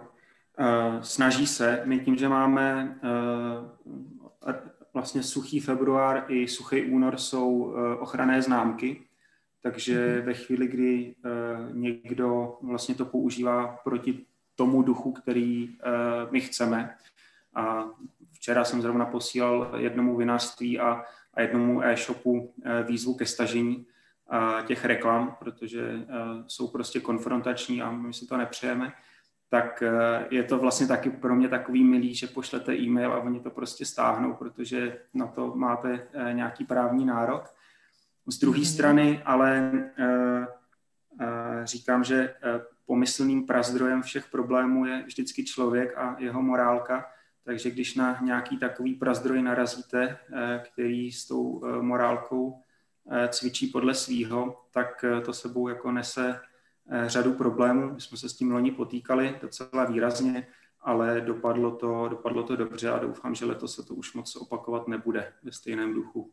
[0.59, 1.82] uh, snaží se.
[1.84, 4.53] My tím, že máme uh,
[4.94, 9.03] vlastně suchý február i suchý únor jsou uh, ochranné známky,
[9.62, 10.24] takže mm-hmm.
[10.24, 16.96] ve chvíli, kdy uh, někdo vlastně to používá proti tomu duchu, který uh, my chceme,
[17.55, 17.84] a
[18.43, 22.55] včera jsem zrovna posílal jednomu vinařství a, a jednomu e-shopu
[22.86, 23.86] výzvu ke stažení,
[24.66, 26.07] těch reklam, protože
[26.47, 28.93] jsou prostě konfrontační a my si to nepřejeme,
[29.49, 29.82] tak
[30.30, 33.84] je to vlastně taky pro mě takový milý, že pošlete e-mail a oni to prostě
[33.84, 37.55] stáhnou, protože na to máte nějaký právní nárok.
[38.26, 38.74] Z druhé mm-hmm.
[38.74, 39.72] strany ale
[41.64, 42.34] říkám, že
[42.86, 47.12] pomyslným prazdrojem všech problémů je vždycky člověk a jeho morálka.
[47.45, 50.18] Takže když na nějaký takový prazdroj narazíte,
[50.62, 52.62] který s tou morálkou
[53.28, 56.40] cvičí podle svýho, tak to sebou jako nese
[57.07, 57.95] řadu problémů.
[57.95, 60.47] My jsme se s tím loni potýkali docela výrazně,
[60.80, 64.88] ale dopadlo to, dopadlo to dobře a doufám, že letos se to už moc opakovat
[64.88, 66.30] nebude ve stejném duchu.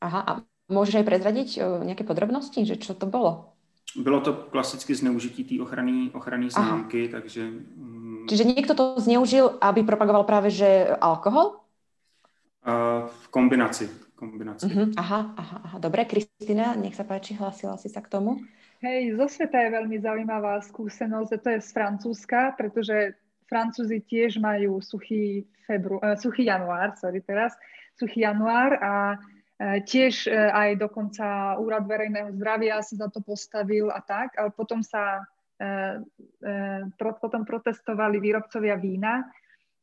[0.00, 0.32] Aha, a
[0.72, 1.48] môžeš aj prezradiť
[1.84, 3.52] nejaké podrobnosti, že čo to bolo?
[3.98, 7.20] Bylo to klasicky zneužití té ochranné ochranný známky, Aha.
[7.20, 7.50] takže...
[8.26, 11.60] Čiže niekto to zneužil, aby propagoval práve, že alkohol?
[12.60, 13.88] Uh, v kombinaci.
[14.18, 14.68] kombinaci.
[14.68, 14.92] Uh-huh.
[15.00, 15.76] Aha, aha, aha.
[15.80, 18.36] Dobre, Kristina, nech sa páči, hlasila si sa k tomu.
[18.84, 24.80] Hej, zo sveta je veľmi zaujímavá skúsenosť, to je z Francúzska, pretože Francúzi tiež majú
[24.80, 27.56] suchý, febru, uh, suchý január, sorry teraz,
[27.96, 33.92] suchý január a uh, tiež uh, aj dokonca Úrad verejného zdravia sa za to postavil
[33.92, 35.24] a tak, ale potom sa
[37.20, 39.28] potom protestovali výrobcovia vína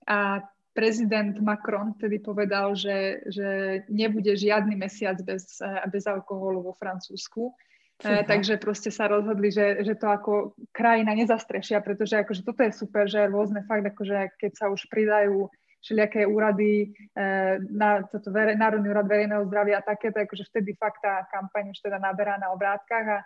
[0.07, 0.41] a
[0.77, 5.57] prezident Macron tedy povedal, že, že nebude žiadny mesiac bez,
[5.89, 7.49] bez alkoholu vo Francúzsku.
[7.97, 12.71] E, takže proste sa rozhodli, že, že to ako krajina nezastrešia, pretože akože toto je
[12.77, 15.49] super, že rôzne fakt, akože keď sa už pridajú
[15.81, 21.01] všelijaké úrady, e, na toto vere, Národný úrad verejného zdravia a takéto, akože vtedy fakt
[21.01, 23.19] tá kampaň už teda naberá na obrátkach a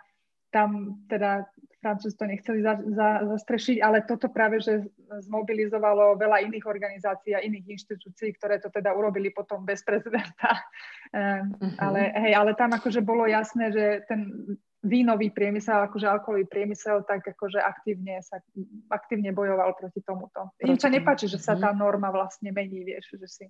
[0.52, 1.48] tam teda
[1.82, 4.86] Francúzi to nechceli za, za, zastrešiť, ale toto práve, že
[5.26, 10.54] zmobilizovalo veľa iných organizácií a iných inštitúcií, ktoré to teda urobili potom bez prezidenta.
[11.12, 11.76] Uh-huh.
[11.76, 14.32] ale, hej, ale tam akože bolo jasné, že ten
[14.80, 18.40] vínový priemysel, akože alkoholový priemysel, tak akože aktívne sa
[18.88, 20.48] aktívne bojoval proti tomuto.
[20.64, 21.84] Im sa nepáči, že sa tá mhm.
[21.84, 23.44] norma vlastne mení, vieš, že si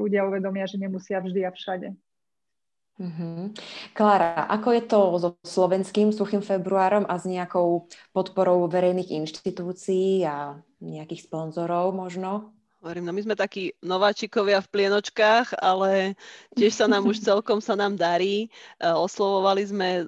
[0.00, 1.92] ľudia uvedomia, že nemusia vždy a všade.
[2.94, 3.58] Mm-hmm.
[3.90, 10.62] Klára, ako je to so slovenským suchým februárom a s nejakou podporou verejných inštitúcií a
[10.78, 12.54] nejakých sponzorov možno?
[12.84, 16.20] Hovorím, no my sme takí nováčikovia v plienočkách, ale
[16.52, 18.44] tiež sa nám už celkom sa nám darí.
[18.44, 18.48] E,
[18.84, 20.02] oslovovali sme e,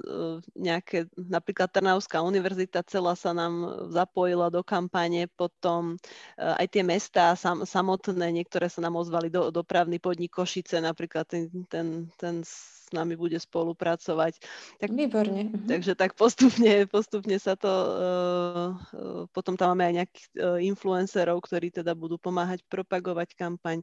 [0.52, 5.96] nejaké, napríklad Trnavská univerzita celá sa nám zapojila do kampane, potom
[6.36, 11.24] e, aj tie mestá sam, samotné, niektoré sa nám ozvali do, dopravný podnik Košice, napríklad
[11.24, 12.44] ten, ten, ten
[12.86, 14.38] s nami bude spolupracovať.
[14.78, 15.50] Tak, Výborne.
[15.50, 15.66] Mhm.
[15.66, 21.74] Takže tak postupne, postupne sa to, uh, potom tam máme aj nejakých uh, influencerov, ktorí
[21.74, 23.82] teda budú pomáhať propagovať kampaň.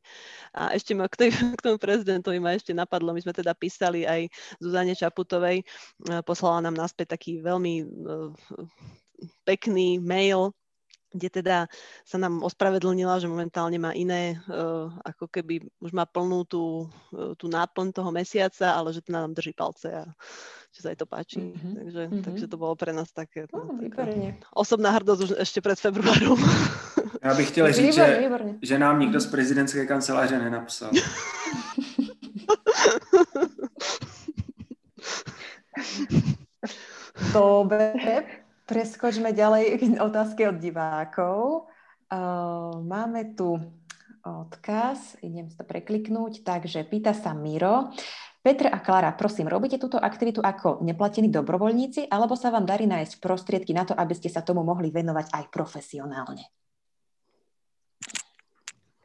[0.56, 1.30] A ešte ma k, tej,
[1.60, 4.32] k tomu prezidentovi ma ešte napadlo, my sme teda písali aj
[4.64, 5.68] Zuzane Čaputovej,
[6.08, 7.86] uh, poslala nám naspäť taký veľmi
[9.44, 10.56] pekný mail,
[11.14, 11.58] kde teda
[12.04, 17.38] sa nám ospravedlnila, že momentálne má iné, uh, ako keby už má plnú tú, uh,
[17.38, 20.04] tú náplň toho mesiaca, ale že teda nám drží palce a
[20.74, 21.40] že sa jej to páči.
[21.40, 21.74] Mm-hmm.
[21.78, 22.24] Takže, mm-hmm.
[22.26, 23.78] takže to bolo pre nás také no,
[24.58, 26.42] osobná hrdosť už ešte pred februárom.
[27.24, 28.30] Já bych chtěl říct, že,
[28.62, 30.92] že nám nikdo z prezidentské kanceláře nenapsal.
[37.34, 37.94] Dobre,
[38.74, 41.70] Preskočme ďalej k otázke od divákov.
[42.90, 43.54] Máme tu
[44.26, 47.94] odkaz, idem to prekliknúť, takže pýta sa Miro.
[48.42, 53.22] Petr a Klara, prosím, robíte túto aktivitu ako neplatení dobrovoľníci, alebo sa vám darí nájsť
[53.22, 56.44] prostriedky na to, aby ste sa tomu mohli venovať aj profesionálne?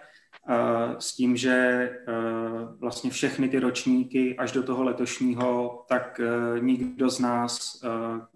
[0.99, 1.89] s tím, že
[2.79, 6.21] vlastně všechny ty ročníky až do toho letošního, tak
[6.59, 7.81] nikdo z nás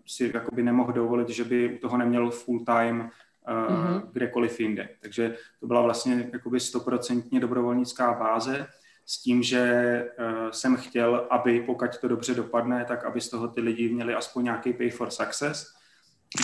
[0.07, 3.09] si jakoby nemohl dovolit, že by toho neměl full time
[3.47, 4.01] mm-hmm.
[4.12, 4.89] kdekoliv jinde.
[5.01, 8.68] Takže to byla vlastně jakoby stoprocentně dobrovolnická báze
[9.05, 10.05] s tím, že
[10.51, 14.43] jsem chtěl, aby pokud to dobře dopadne, tak aby z toho ty lidi měli aspoň
[14.43, 15.74] nějaký pay for success.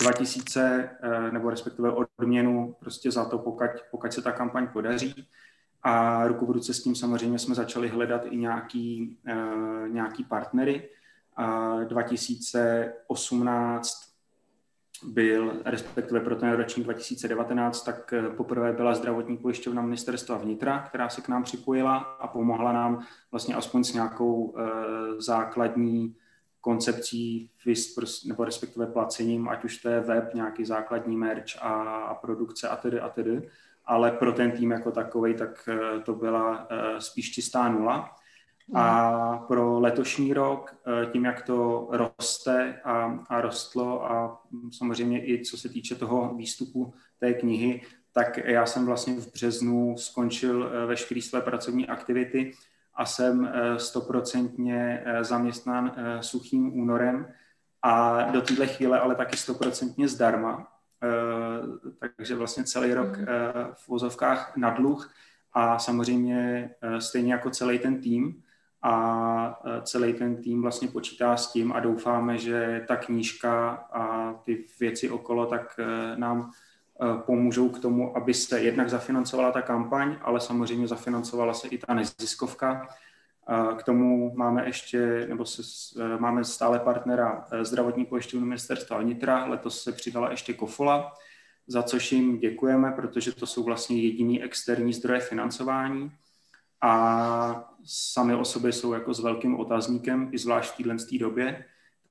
[0.00, 0.90] 2000,
[1.32, 5.26] nebo respektive odměnu prostě za to, pokud, pokud se ta kampaň podaří.
[5.82, 9.18] A ruku v ruce s tím samozřejmě jsme začali hledat i nějaký,
[9.88, 10.88] nějaký partnery.
[11.36, 14.08] A 2018
[15.02, 21.08] byl, respektive pro ten ročník 2019, tak eh, poprvé byla zdravotní pojišťovna ministerstva vnitra, která
[21.08, 24.62] se k nám připojila a pomohla nám vlastně aspoň s nějakou e,
[25.20, 26.16] základní
[26.60, 27.50] koncepcí
[28.26, 32.76] nebo respektive placením, ať už to je web, nějaký základní merch a, a produkce a
[32.76, 33.50] tedy a tedy,
[33.88, 38.18] ale pro ten tým jako takový, tak e, to byla e, spíš čistá nula.
[38.74, 45.44] A pro letošní rok, eh, tím, jak to roste a, a rostlo a samozřejmě i
[45.44, 47.82] co se týče toho výstupu té knihy,
[48.12, 52.52] tak já jsem vlastně v březnu skončil eh, veškeré své pracovní aktivity
[52.94, 57.26] a jsem eh, stoprocentně zaměstnán suchým únorem
[57.82, 60.77] a do téhle chvíle ale taky stoprocentně zdarma.
[62.16, 63.26] Takže vlastně celý rok mhm.
[63.74, 65.12] v vozovkách na dluh
[65.52, 68.42] a samozřejmě stejně jako celý ten tým,
[68.82, 74.64] a celý ten tým vlastně počítá s tím a doufáme, že ta knížka a ty
[74.80, 75.80] věci okolo tak
[76.16, 76.50] nám
[77.26, 81.94] pomůžou k tomu, aby se jednak zafinancovala ta kampaň, ale samozřejmě zafinancovala se i ta
[81.94, 82.88] neziskovka.
[83.78, 85.62] K tomu máme ještě, nebo se,
[86.18, 91.12] máme stále partnera zdravotní pojišťovny ministerstva vnitra, letos se přidala ještě Kofola,
[91.66, 96.12] za což jim děkujeme, protože to jsou vlastně jediný externí zdroje financování
[96.80, 101.64] a sami o sobě jsou jako s velkým otazníkem, i zvlášť v téhle době.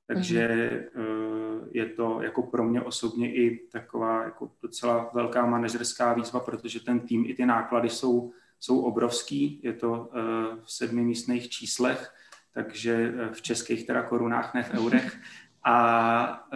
[0.06, 0.48] Takže
[0.94, 1.68] mm.
[1.70, 7.00] je to jako pro mě osobně i taková jako docela velká manažerská výzva, protože ten
[7.00, 9.60] tým i ty náklady jsou, jsou obrovský.
[9.62, 10.20] Je to eh,
[10.64, 12.14] v sedmi místných číslech,
[12.54, 15.20] takže eh, v českých teda korunách, ne v eurech.
[15.64, 16.48] A,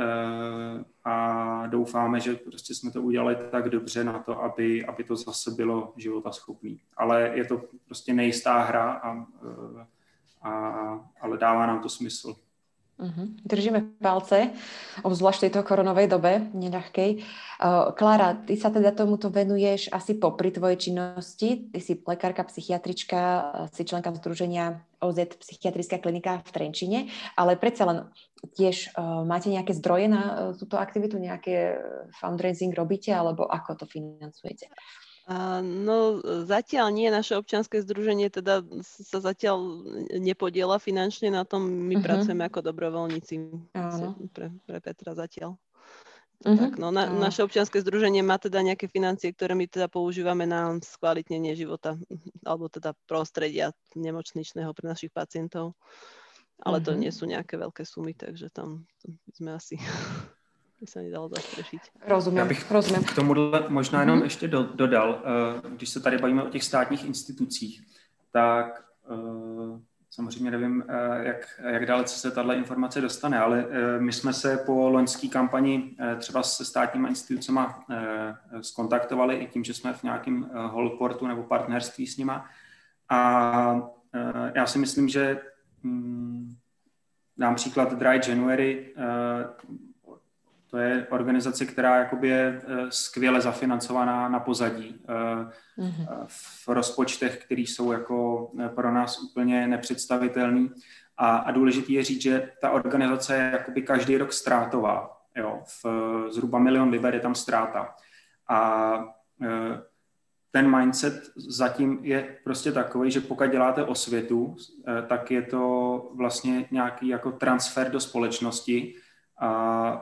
[1.04, 5.50] a doufáme, že prostě jsme to udělali tak dobře na to, aby, aby to zase
[5.50, 6.80] bylo životaschopný.
[6.96, 9.26] Ale je to prostě nejistá hra, a,
[10.42, 10.50] a,
[11.20, 12.36] ale dává nám to smysl.
[13.00, 13.26] Uh-huh.
[13.42, 14.54] Držíme palce,
[15.02, 17.24] obzvlášť v tejto koronovej dobe, neľahkej.
[17.98, 21.72] Klára, ty sa teda tomuto venuješ asi popri tvojej činnosti.
[21.72, 23.20] Ty si lekárka, psychiatrička,
[23.74, 26.98] si členka združenia OZ Psychiatrická klinika v Trenčine,
[27.34, 27.98] ale predsa len
[28.54, 28.94] tiež
[29.26, 31.82] máte nejaké zdroje na túto aktivitu, nejaké
[32.22, 34.70] fundraising robíte, alebo ako to financujete?
[35.62, 39.86] No zatiaľ nie, naše občianske združenie teda sa zatiaľ
[40.18, 42.02] nepodiela finančne na tom, my uh-huh.
[42.02, 43.34] pracujeme ako dobrovoľníci
[44.34, 45.54] pre, pre Petra zatiaľ.
[46.42, 46.58] Uh-huh.
[46.58, 47.06] Tak, no, na.
[47.06, 51.94] Naše občianske združenie má teda nejaké financie, ktoré my teda používame na skvalitnenie života
[52.42, 55.78] alebo teda prostredia nemocničného pre našich pacientov.
[56.58, 56.94] Ale uh-huh.
[56.94, 58.90] to nie sú nejaké veľké sumy, takže tam
[59.30, 59.78] sme asi
[60.82, 61.80] by se nedalo zastřešit.
[62.06, 63.04] Rozumím, Já bych rozumím.
[63.04, 64.24] K tomuhle možná jenom mm-hmm.
[64.24, 67.82] ještě do, dodal, eh, když se tady bavíme o těch státních institucích,
[68.32, 69.80] tak eh,
[70.10, 73.66] samozřejmě nevím, eh, jak, jak dalece se tahle informace dostane, ale
[73.98, 77.60] my jsme se po loňské kampani třeba se státníma institucemi
[78.60, 82.46] skontaktovali i tím, že jsme v nějakém holportu nebo partnerství s nima.
[83.08, 83.82] A
[84.54, 85.40] já si myslím, že
[85.84, 86.56] hm,
[87.38, 88.94] dám příklad Dry January,
[90.72, 95.00] to je organizace, která jakoby je eh, skvěle zafinancovaná na pozadí
[95.78, 96.06] mm-hmm.
[96.26, 100.70] v rozpočtech, které jsou jako pro nás úplně nepředstavitelný.
[101.16, 105.20] A, a důležité je říct, že ta organizace je jakoby každý rok ztrátová.
[105.36, 105.86] Jo, v,
[106.30, 107.94] zhruba milion liber je tam ztráta.
[108.48, 108.92] A
[110.50, 114.56] ten mindset zatím je prostě takový, že pokud děláte osvětu,
[115.06, 118.94] tak je to vlastně nějaký jako transfer do společnosti,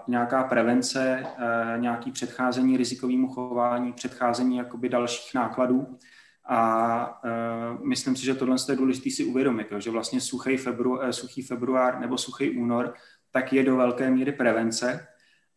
[0.06, 5.98] nějaká prevence, eh, nějaký předcházení rizikovému chování, předcházení jakoby dalších nákladů.
[6.52, 11.12] A uh, myslím si, že tohle je důležité si uvědomit, že vlastně suchý, febru, eh,
[11.12, 12.94] suchý február nebo suchý únor
[13.30, 15.06] tak je do velké míry prevence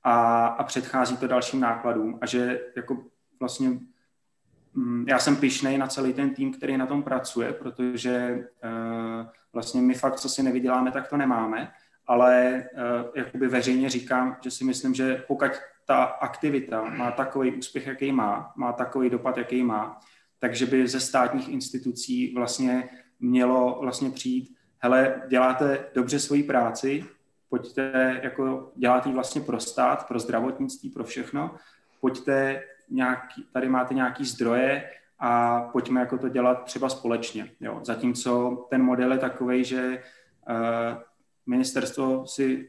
[0.04, 2.20] a, a předchází to dalším nákladům.
[2.22, 3.06] A že jako
[3.40, 3.70] vlastně
[4.74, 8.48] mm, já jsem pišnej na celý ten tým, který na tom pracuje, protože
[9.54, 11.72] vlastně my fakt, co si nevyděláme, tak to nemáme
[12.08, 15.52] ale uh, jakoby veřejně říkám, že si myslím, že pokud
[15.86, 20.00] ta aktivita má takový úspěch, jaký má, má takový dopad, jaký má,
[20.40, 22.90] takže by ze státních institucí vlastně
[23.20, 27.06] mělo vlastně přijít, hele, děláte dobře svoji práci,
[27.50, 31.56] pojďte, jako děláte vlastně pro stát, pro zdravotnictví, pro všechno,
[32.02, 34.90] pojďte, nějaký, tady máte nějaký zdroje
[35.20, 37.52] a pojďme jako to dělat třeba společně.
[37.60, 37.80] Jo.
[37.84, 40.04] Zatímco ten model je takový, že
[40.50, 40.98] uh,
[41.46, 42.68] ministerstvo si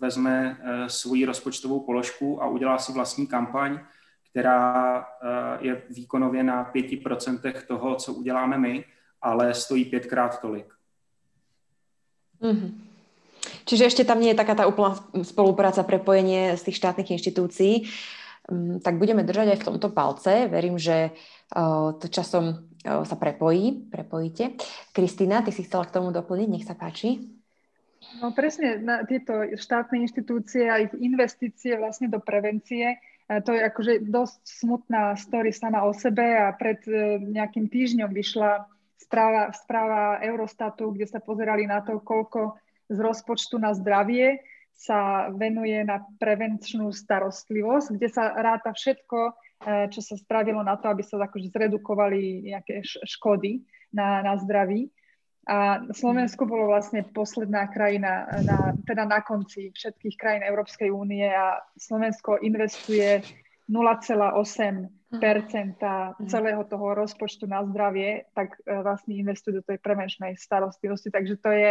[0.00, 0.56] vezme
[0.86, 3.78] svoji rozpočtovou položku a udělá si vlastní kampaň,
[4.30, 5.06] která
[5.60, 8.84] je výkonově na 5% toho, co uděláme my,
[9.22, 10.66] ale stojí pětkrát tolik.
[12.42, 12.70] Mm-hmm.
[13.64, 17.88] Čiže ešte tam nie je taká tá úplná spolupráca, prepojenie z tých štátnych inštitúcií.
[18.48, 20.48] Mm, tak budeme držať aj v tomto palce.
[20.48, 21.16] Verím, že
[22.00, 24.60] to časom sa prepojí, prepojíte.
[24.92, 27.40] Kristýna, ty si chcela k tomu doplniť, nech sa páči.
[28.22, 33.92] No presne, na tieto štátne inštitúcie a ich investície vlastne do prevencie, to je akože
[34.04, 38.68] dosť smutná story sama o sebe a pred e, nejakým týždňom vyšla
[39.00, 42.60] správa, správa Eurostatu, kde sa pozerali na to, koľko
[42.92, 44.44] z rozpočtu na zdravie
[44.76, 49.32] sa venuje na prevenčnú starostlivosť, kde sa ráta všetko, e,
[49.88, 54.92] čo sa spravilo na to, aby sa akože zredukovali nejaké škody na, na zdraví.
[55.44, 61.60] A Slovensko bolo vlastne posledná krajina, na, teda na konci všetkých krajín Európskej únie a
[61.76, 63.20] Slovensko investuje
[63.68, 71.12] 0,8 percenta celého toho rozpočtu na zdravie, tak e, vlastne investujú do tej prevenčnej starostlivosti.
[71.12, 71.70] Takže to je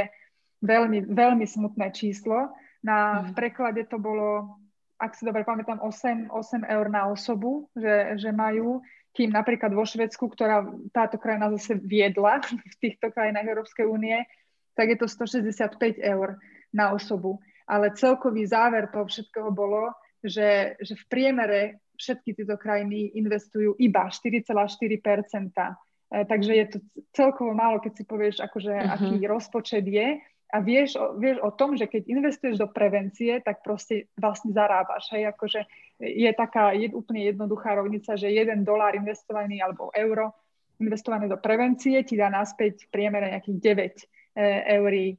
[0.63, 2.55] veľmi, veľmi smutné číslo.
[2.83, 3.35] Na, v mhm.
[3.35, 4.59] preklade to bolo,
[4.99, 8.79] ak si dobre pamätám, 8, 8 eur na osobu, že, že majú,
[9.13, 12.41] kým napríklad vo Švedsku, ktorá táto krajina zase viedla
[12.73, 14.25] v týchto krajinách Európskej únie,
[14.73, 16.41] tak je to 165 eur
[16.73, 17.37] na osobu.
[17.69, 21.61] Ale celkový záver toho všetkého bolo, že, že v priemere
[21.95, 26.77] všetky tieto krajiny investujú iba 4,4 e, Takže je to
[27.13, 28.93] celkovo málo, keď si povieš, akože, uh-huh.
[28.97, 30.19] aký rozpočet je
[30.53, 35.09] a vieš, vieš o tom, že keď investuješ do prevencie, tak proste vlastne zarábaš.
[35.09, 35.33] Hej?
[35.33, 35.65] Akože
[35.97, 40.29] je taká je úplne jednoduchá rovnica, že jeden dolár investovaný alebo euro
[40.77, 44.45] investované do prevencie ti dá naspäť v priemere nejakých 9 e,
[44.77, 45.09] eur, e,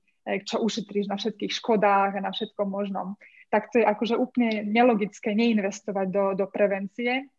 [0.47, 3.19] čo ušetríš na všetkých škodách a na všetkom možnom
[3.55, 7.31] tak to je akože úplne nelogické neinvestovať do, do prevencie.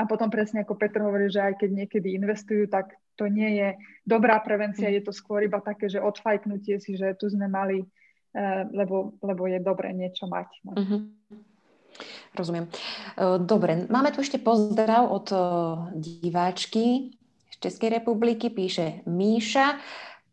[0.00, 3.68] A potom presne ako Petr hovorí, že aj keď niekedy investujú, tak to nie je
[4.08, 8.64] dobrá prevencia, je to skôr iba také, že odfajknutie si, že tu sme mali, uh,
[8.72, 10.48] lebo, lebo je dobre niečo mať.
[10.64, 10.72] No.
[10.80, 11.00] Uh-huh.
[12.32, 12.64] Rozumiem.
[12.64, 15.36] E, dobre, máme tu ešte pozdrav od e,
[16.00, 17.12] diváčky
[17.52, 19.76] z Českej republiky, píše Míša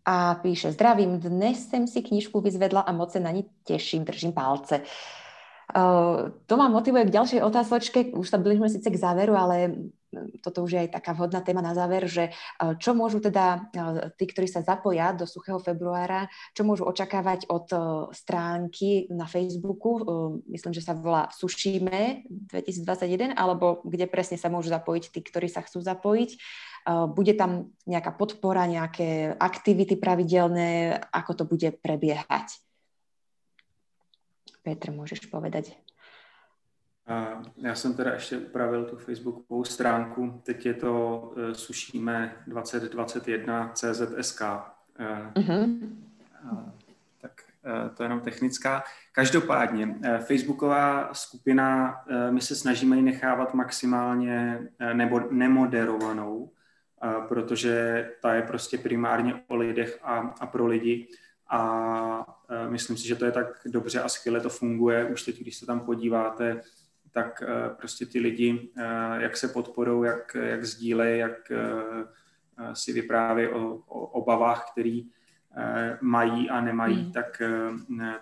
[0.07, 4.31] a píše, zdravím, dnes jsem si knižku vyzvedla a moc se na ní teším, držím
[4.31, 4.79] palce.
[4.79, 4.87] Uh,
[6.49, 9.89] to ma motivuje k ďalšej otázočke, už sa blížime síce k záveru, ale
[10.41, 14.09] toto už je aj taká vhodná téma na záver, že uh, čo môžu teda uh,
[14.17, 16.25] tí, ktorí sa zapoja do suchého februára,
[16.57, 17.69] čo môžu očakávať od
[18.17, 20.01] stránky na Facebooku,
[20.49, 25.61] myslím, že sa volá Sušíme 2021, alebo kde presne sa môžu zapojiť tí, ktorí sa
[25.61, 26.31] chcú zapojiť.
[27.13, 32.68] Bude tam nejaká podpora, nejaké aktivity pravidelné, ako to bude prebiehať?
[34.63, 35.77] Petr, můžeš povedať?
[37.57, 40.41] Já jsem teda ještě upravil tu facebookovou stránku.
[40.43, 44.41] Teď je to uh, sušíme 2021 CZSK.
[44.41, 45.79] Uh, uh-huh.
[46.51, 46.59] uh,
[47.21, 47.31] tak
[47.65, 48.83] uh, to je jenom technická.
[49.11, 56.51] Každopádně, uh, facebooková skupina, uh, my se snažíme ji nechávat maximálně uh, nebo nemoderovanou,
[57.27, 61.07] protože ta je prostě primárně o lidech a, a pro lidi
[61.49, 62.39] a
[62.69, 65.05] myslím si, že to je tak dobře a skvěle to funguje.
[65.05, 66.61] Už teď, když se tam podíváte,
[67.11, 67.43] tak
[67.77, 68.69] prostě ty lidi,
[69.17, 71.51] jak se podporou, jak, jak sdílejí, jak
[72.73, 75.09] si vyprávějí o, o obavách, který
[76.01, 77.11] mají a nemají, hmm.
[77.11, 77.41] tak,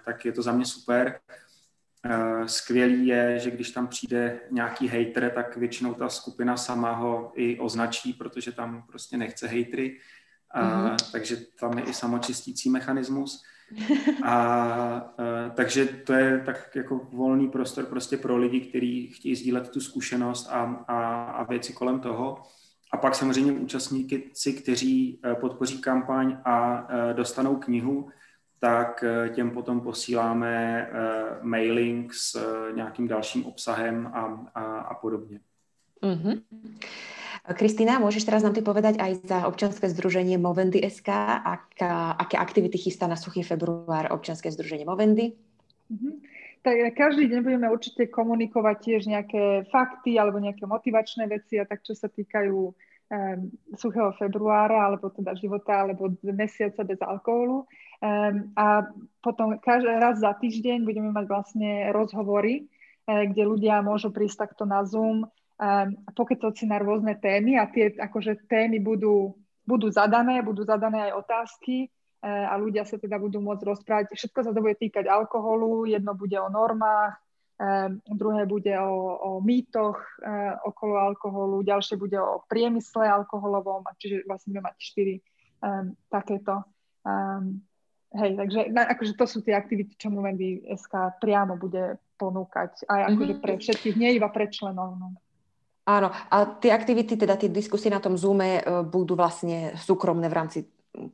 [0.06, 1.19] tak je to za mě super.
[2.45, 7.60] Skvělý je, že když tam přijde nějaký hater, tak většinou ta skupina sama ho i
[7.60, 9.99] označí, protože tam prostě nechce hejtry.
[10.56, 10.95] Mm-hmm.
[11.11, 13.44] takže tam je i samočistící mechanismus.
[14.24, 19.36] A, a eh, takže to je tak jako volný prostor prostě pro lidi, kteří chtějí
[19.36, 22.44] sdílet tu zkušenost a, a, a věci kolem toho.
[22.94, 28.10] A pak samozřejmě účastníci, kteří eh, podpoří kampaň a dostanou knihu,
[28.60, 29.03] tak
[29.36, 30.88] těm potom posíláme
[31.41, 32.41] mailing s
[32.76, 35.40] nějakým dalším obsahem a, a, a podobně.
[36.03, 36.41] Mm-hmm.
[37.48, 41.07] Kristýna, môžeš teraz nám ty povedať aj za občanské združenie Movendy SK,
[41.48, 41.80] ak,
[42.19, 45.32] aké aktivity chystá na suchý február občanské združenie Movendy?
[45.88, 46.14] Mm-hmm.
[46.68, 51.88] Tak každý deň budeme určite komunikovať tiež nejaké fakty alebo nejaké motivačné veci a tak,
[51.88, 52.76] čo sa týkajú um,
[53.80, 57.64] suchého februára alebo teda života alebo mesiaca bez alkoholu.
[58.03, 58.84] Um, a
[59.24, 62.68] potom každý raz za týždeň budeme mať vlastne rozhovory,
[63.07, 67.69] uh, kde ľudia môžu prísť takto na Zoom um, pokecať si na rôzne témy a
[67.69, 71.91] tie akože témy budú, budú zadané, budú zadané aj otázky
[72.27, 74.05] a ľudia sa teda budú môcť rozprávať.
[74.17, 77.13] Všetko sa to bude týkať alkoholu, jedno bude o normách,
[78.09, 80.01] druhé bude o, o mýtoch
[80.65, 85.15] okolo alkoholu, ďalšie bude o priemysle alkoholovom, čiže vlastne budeme mať štyri
[85.61, 86.65] um, takéto.
[87.05, 87.61] Um,
[88.13, 93.13] hej, takže na, akože to sú tie aktivity, čo Movendi SK priamo bude ponúkať aj
[93.13, 93.45] akože mm-hmm.
[93.45, 94.97] pre všetkých, nie iba pre členov.
[94.97, 95.13] No.
[95.88, 100.35] Áno, a tie aktivity, teda tie diskusie na tom Zoome e, budú vlastne súkromné v
[100.35, 100.59] rámci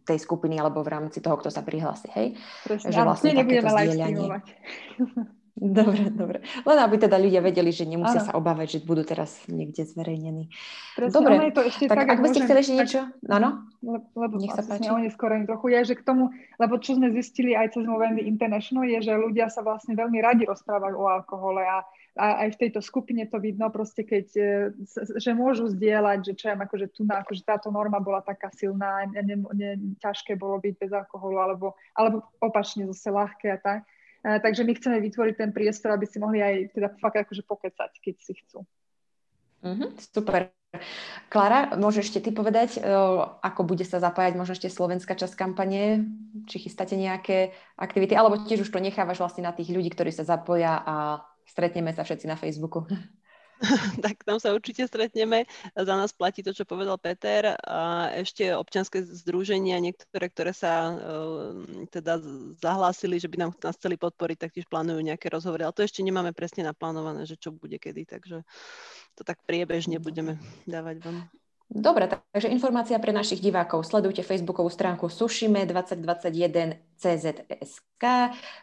[0.02, 2.28] tej skupiny alebo v rámci toho, kto sa prihlási, hej?
[2.66, 3.94] Presne, že vlastne nebudeme live
[5.54, 6.42] Dobre, dobre.
[6.66, 8.28] Len aby teda ľudia vedeli, že nemusia ano.
[8.28, 10.50] sa obávať, že budú teraz niekde zverejnení.
[10.98, 13.00] Presne, dobre, je to ešte tak, tak ak by ste chceli ešte niečo...
[13.30, 13.62] Áno?
[13.86, 14.90] Lebo, lebo Nech sa páči.
[14.90, 19.06] Oneskorím trochu je, že k tomu, lebo čo sme zistili aj cez Movendi International, je,
[19.06, 23.26] že ľudia sa vlastne veľmi radi rozprávajú o alkohole a a aj v tejto skupine
[23.26, 24.52] to vidno proste, keď, e,
[25.18, 29.10] že môžu zdieľať, že čo ja akože tu na, akože táto norma bola taká silná,
[29.10, 33.82] ne, ne, ne, ťažké bolo byť bez alkoholu, alebo, alebo opačne zase ľahké a tak.
[34.22, 37.92] A, takže my chceme vytvoriť ten priestor, aby si mohli aj teda fakt akože pokecať,
[37.98, 38.62] keď si chcú.
[39.66, 40.54] Mm-hmm, super.
[41.30, 42.80] Klára, môžeš ešte ty povedať, e,
[43.42, 46.06] ako bude sa zapájať možno ešte slovenská časť kampane?
[46.46, 48.14] Či chystáte nejaké aktivity?
[48.14, 50.96] Alebo tiež už to nechávaš vlastne na tých ľudí, ktorí sa zapoja a
[51.48, 52.86] stretneme sa všetci na Facebooku.
[54.04, 55.48] tak tam sa určite stretneme.
[55.76, 57.56] Za nás platí to, čo povedal Peter.
[57.64, 62.20] A ešte občianske združenia, niektoré, ktoré sa uh, teda
[62.60, 65.64] zahlásili, že by nám nás chceli podporiť, tak tiež plánujú nejaké rozhovory.
[65.64, 68.44] Ale to ešte nemáme presne naplánované, že čo bude kedy, takže
[69.16, 71.18] to tak priebežne budeme dávať vám.
[71.70, 73.88] Dobre, takže informácia pre našich divákov.
[73.88, 78.04] Sledujte facebookovú stránku Sushime 2021 CZSK,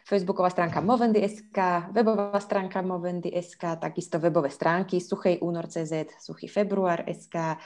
[0.07, 7.59] facebooková stránka Movendy.sk, webová stránka Movendy.sk, takisto webové stránky Suchej únor CZ, Suchý február SK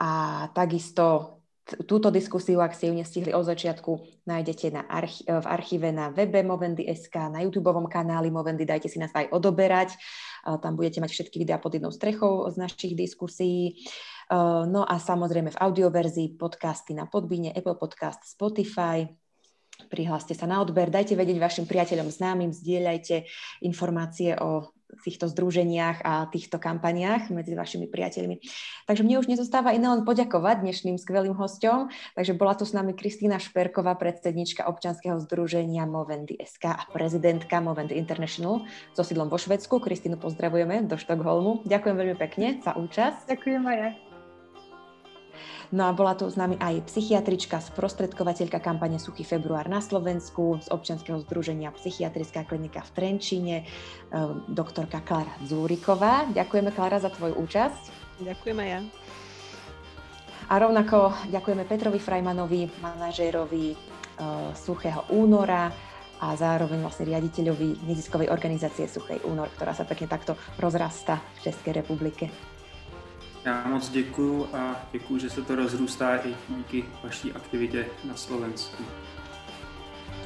[0.00, 0.10] a
[0.54, 6.12] takisto túto diskusiu, ak ste ju nestihli od začiatku, nájdete na archi- v archíve na
[6.12, 9.96] webe Movendy.sk, na YouTube kanáli Movendy, dajte si nás aj odoberať.
[10.44, 13.80] Tam budete mať všetky videá pod jednou strechou z našich diskusí.
[14.68, 19.08] No a samozrejme v audioverzii podcasty na Podbíne, Apple Podcast, Spotify.
[19.88, 23.24] Prihláste sa na odber, dajte vedieť vašim priateľom, známym, zdieľajte
[23.64, 28.38] informácie o týchto združeniach a týchto kampaniách medzi vašimi priateľmi.
[28.86, 31.90] Takže mne už nezostáva iné len poďakovať dnešným skvelým hosťom.
[32.14, 37.96] Takže bola tu s nami Kristýna Šperková, predsednička občanského združenia Movendy SK a prezidentka Movendy
[37.96, 39.80] International so sídlom vo Švedsku.
[39.80, 41.64] Kristínu pozdravujeme do Štokholmu.
[41.64, 43.26] Ďakujem veľmi pekne za účasť.
[43.32, 44.03] Ďakujem aj ja.
[45.72, 50.68] No a bola tu s nami aj psychiatrička, sprostredkovateľka kampane Suchý február na Slovensku z
[50.68, 53.64] občianskeho združenia Psychiatrická klinika v Trenčíne, e,
[54.52, 56.28] doktorka Klara Zúriková.
[56.34, 57.82] Ďakujeme, Klara, za tvoju účasť.
[58.20, 58.80] Ďakujeme ja.
[60.44, 65.72] A rovnako ďakujeme Petrovi Frajmanovi, manažérovi uh, Suchého února
[66.20, 71.80] a zároveň vlastne riaditeľovi neziskovej organizácie Suchej únor, ktorá sa pekne takto rozrasta v Českej
[71.80, 72.28] republike.
[73.44, 78.84] Já moc děkuju a děkuju, že se to rozrůstá i díky vaší aktivitě na Slovensku.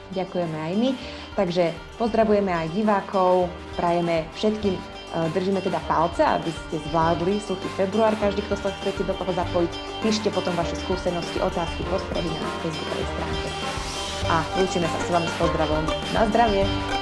[0.09, 0.90] Ďakujeme aj my.
[1.36, 1.65] Takže
[2.01, 4.81] pozdravujeme aj divákov, prajeme všetkým, e,
[5.36, 8.16] držíme teda palce, aby ste zvládli suchý február.
[8.16, 13.05] Každý, kto sa chcete do toho zapojiť, píšte potom vaše skúsenosti, otázky, postrehy na Facebookovej
[13.05, 13.49] stránke.
[14.32, 15.85] A lúčime sa s vami s pozdravom.
[16.16, 16.98] Na zdravie!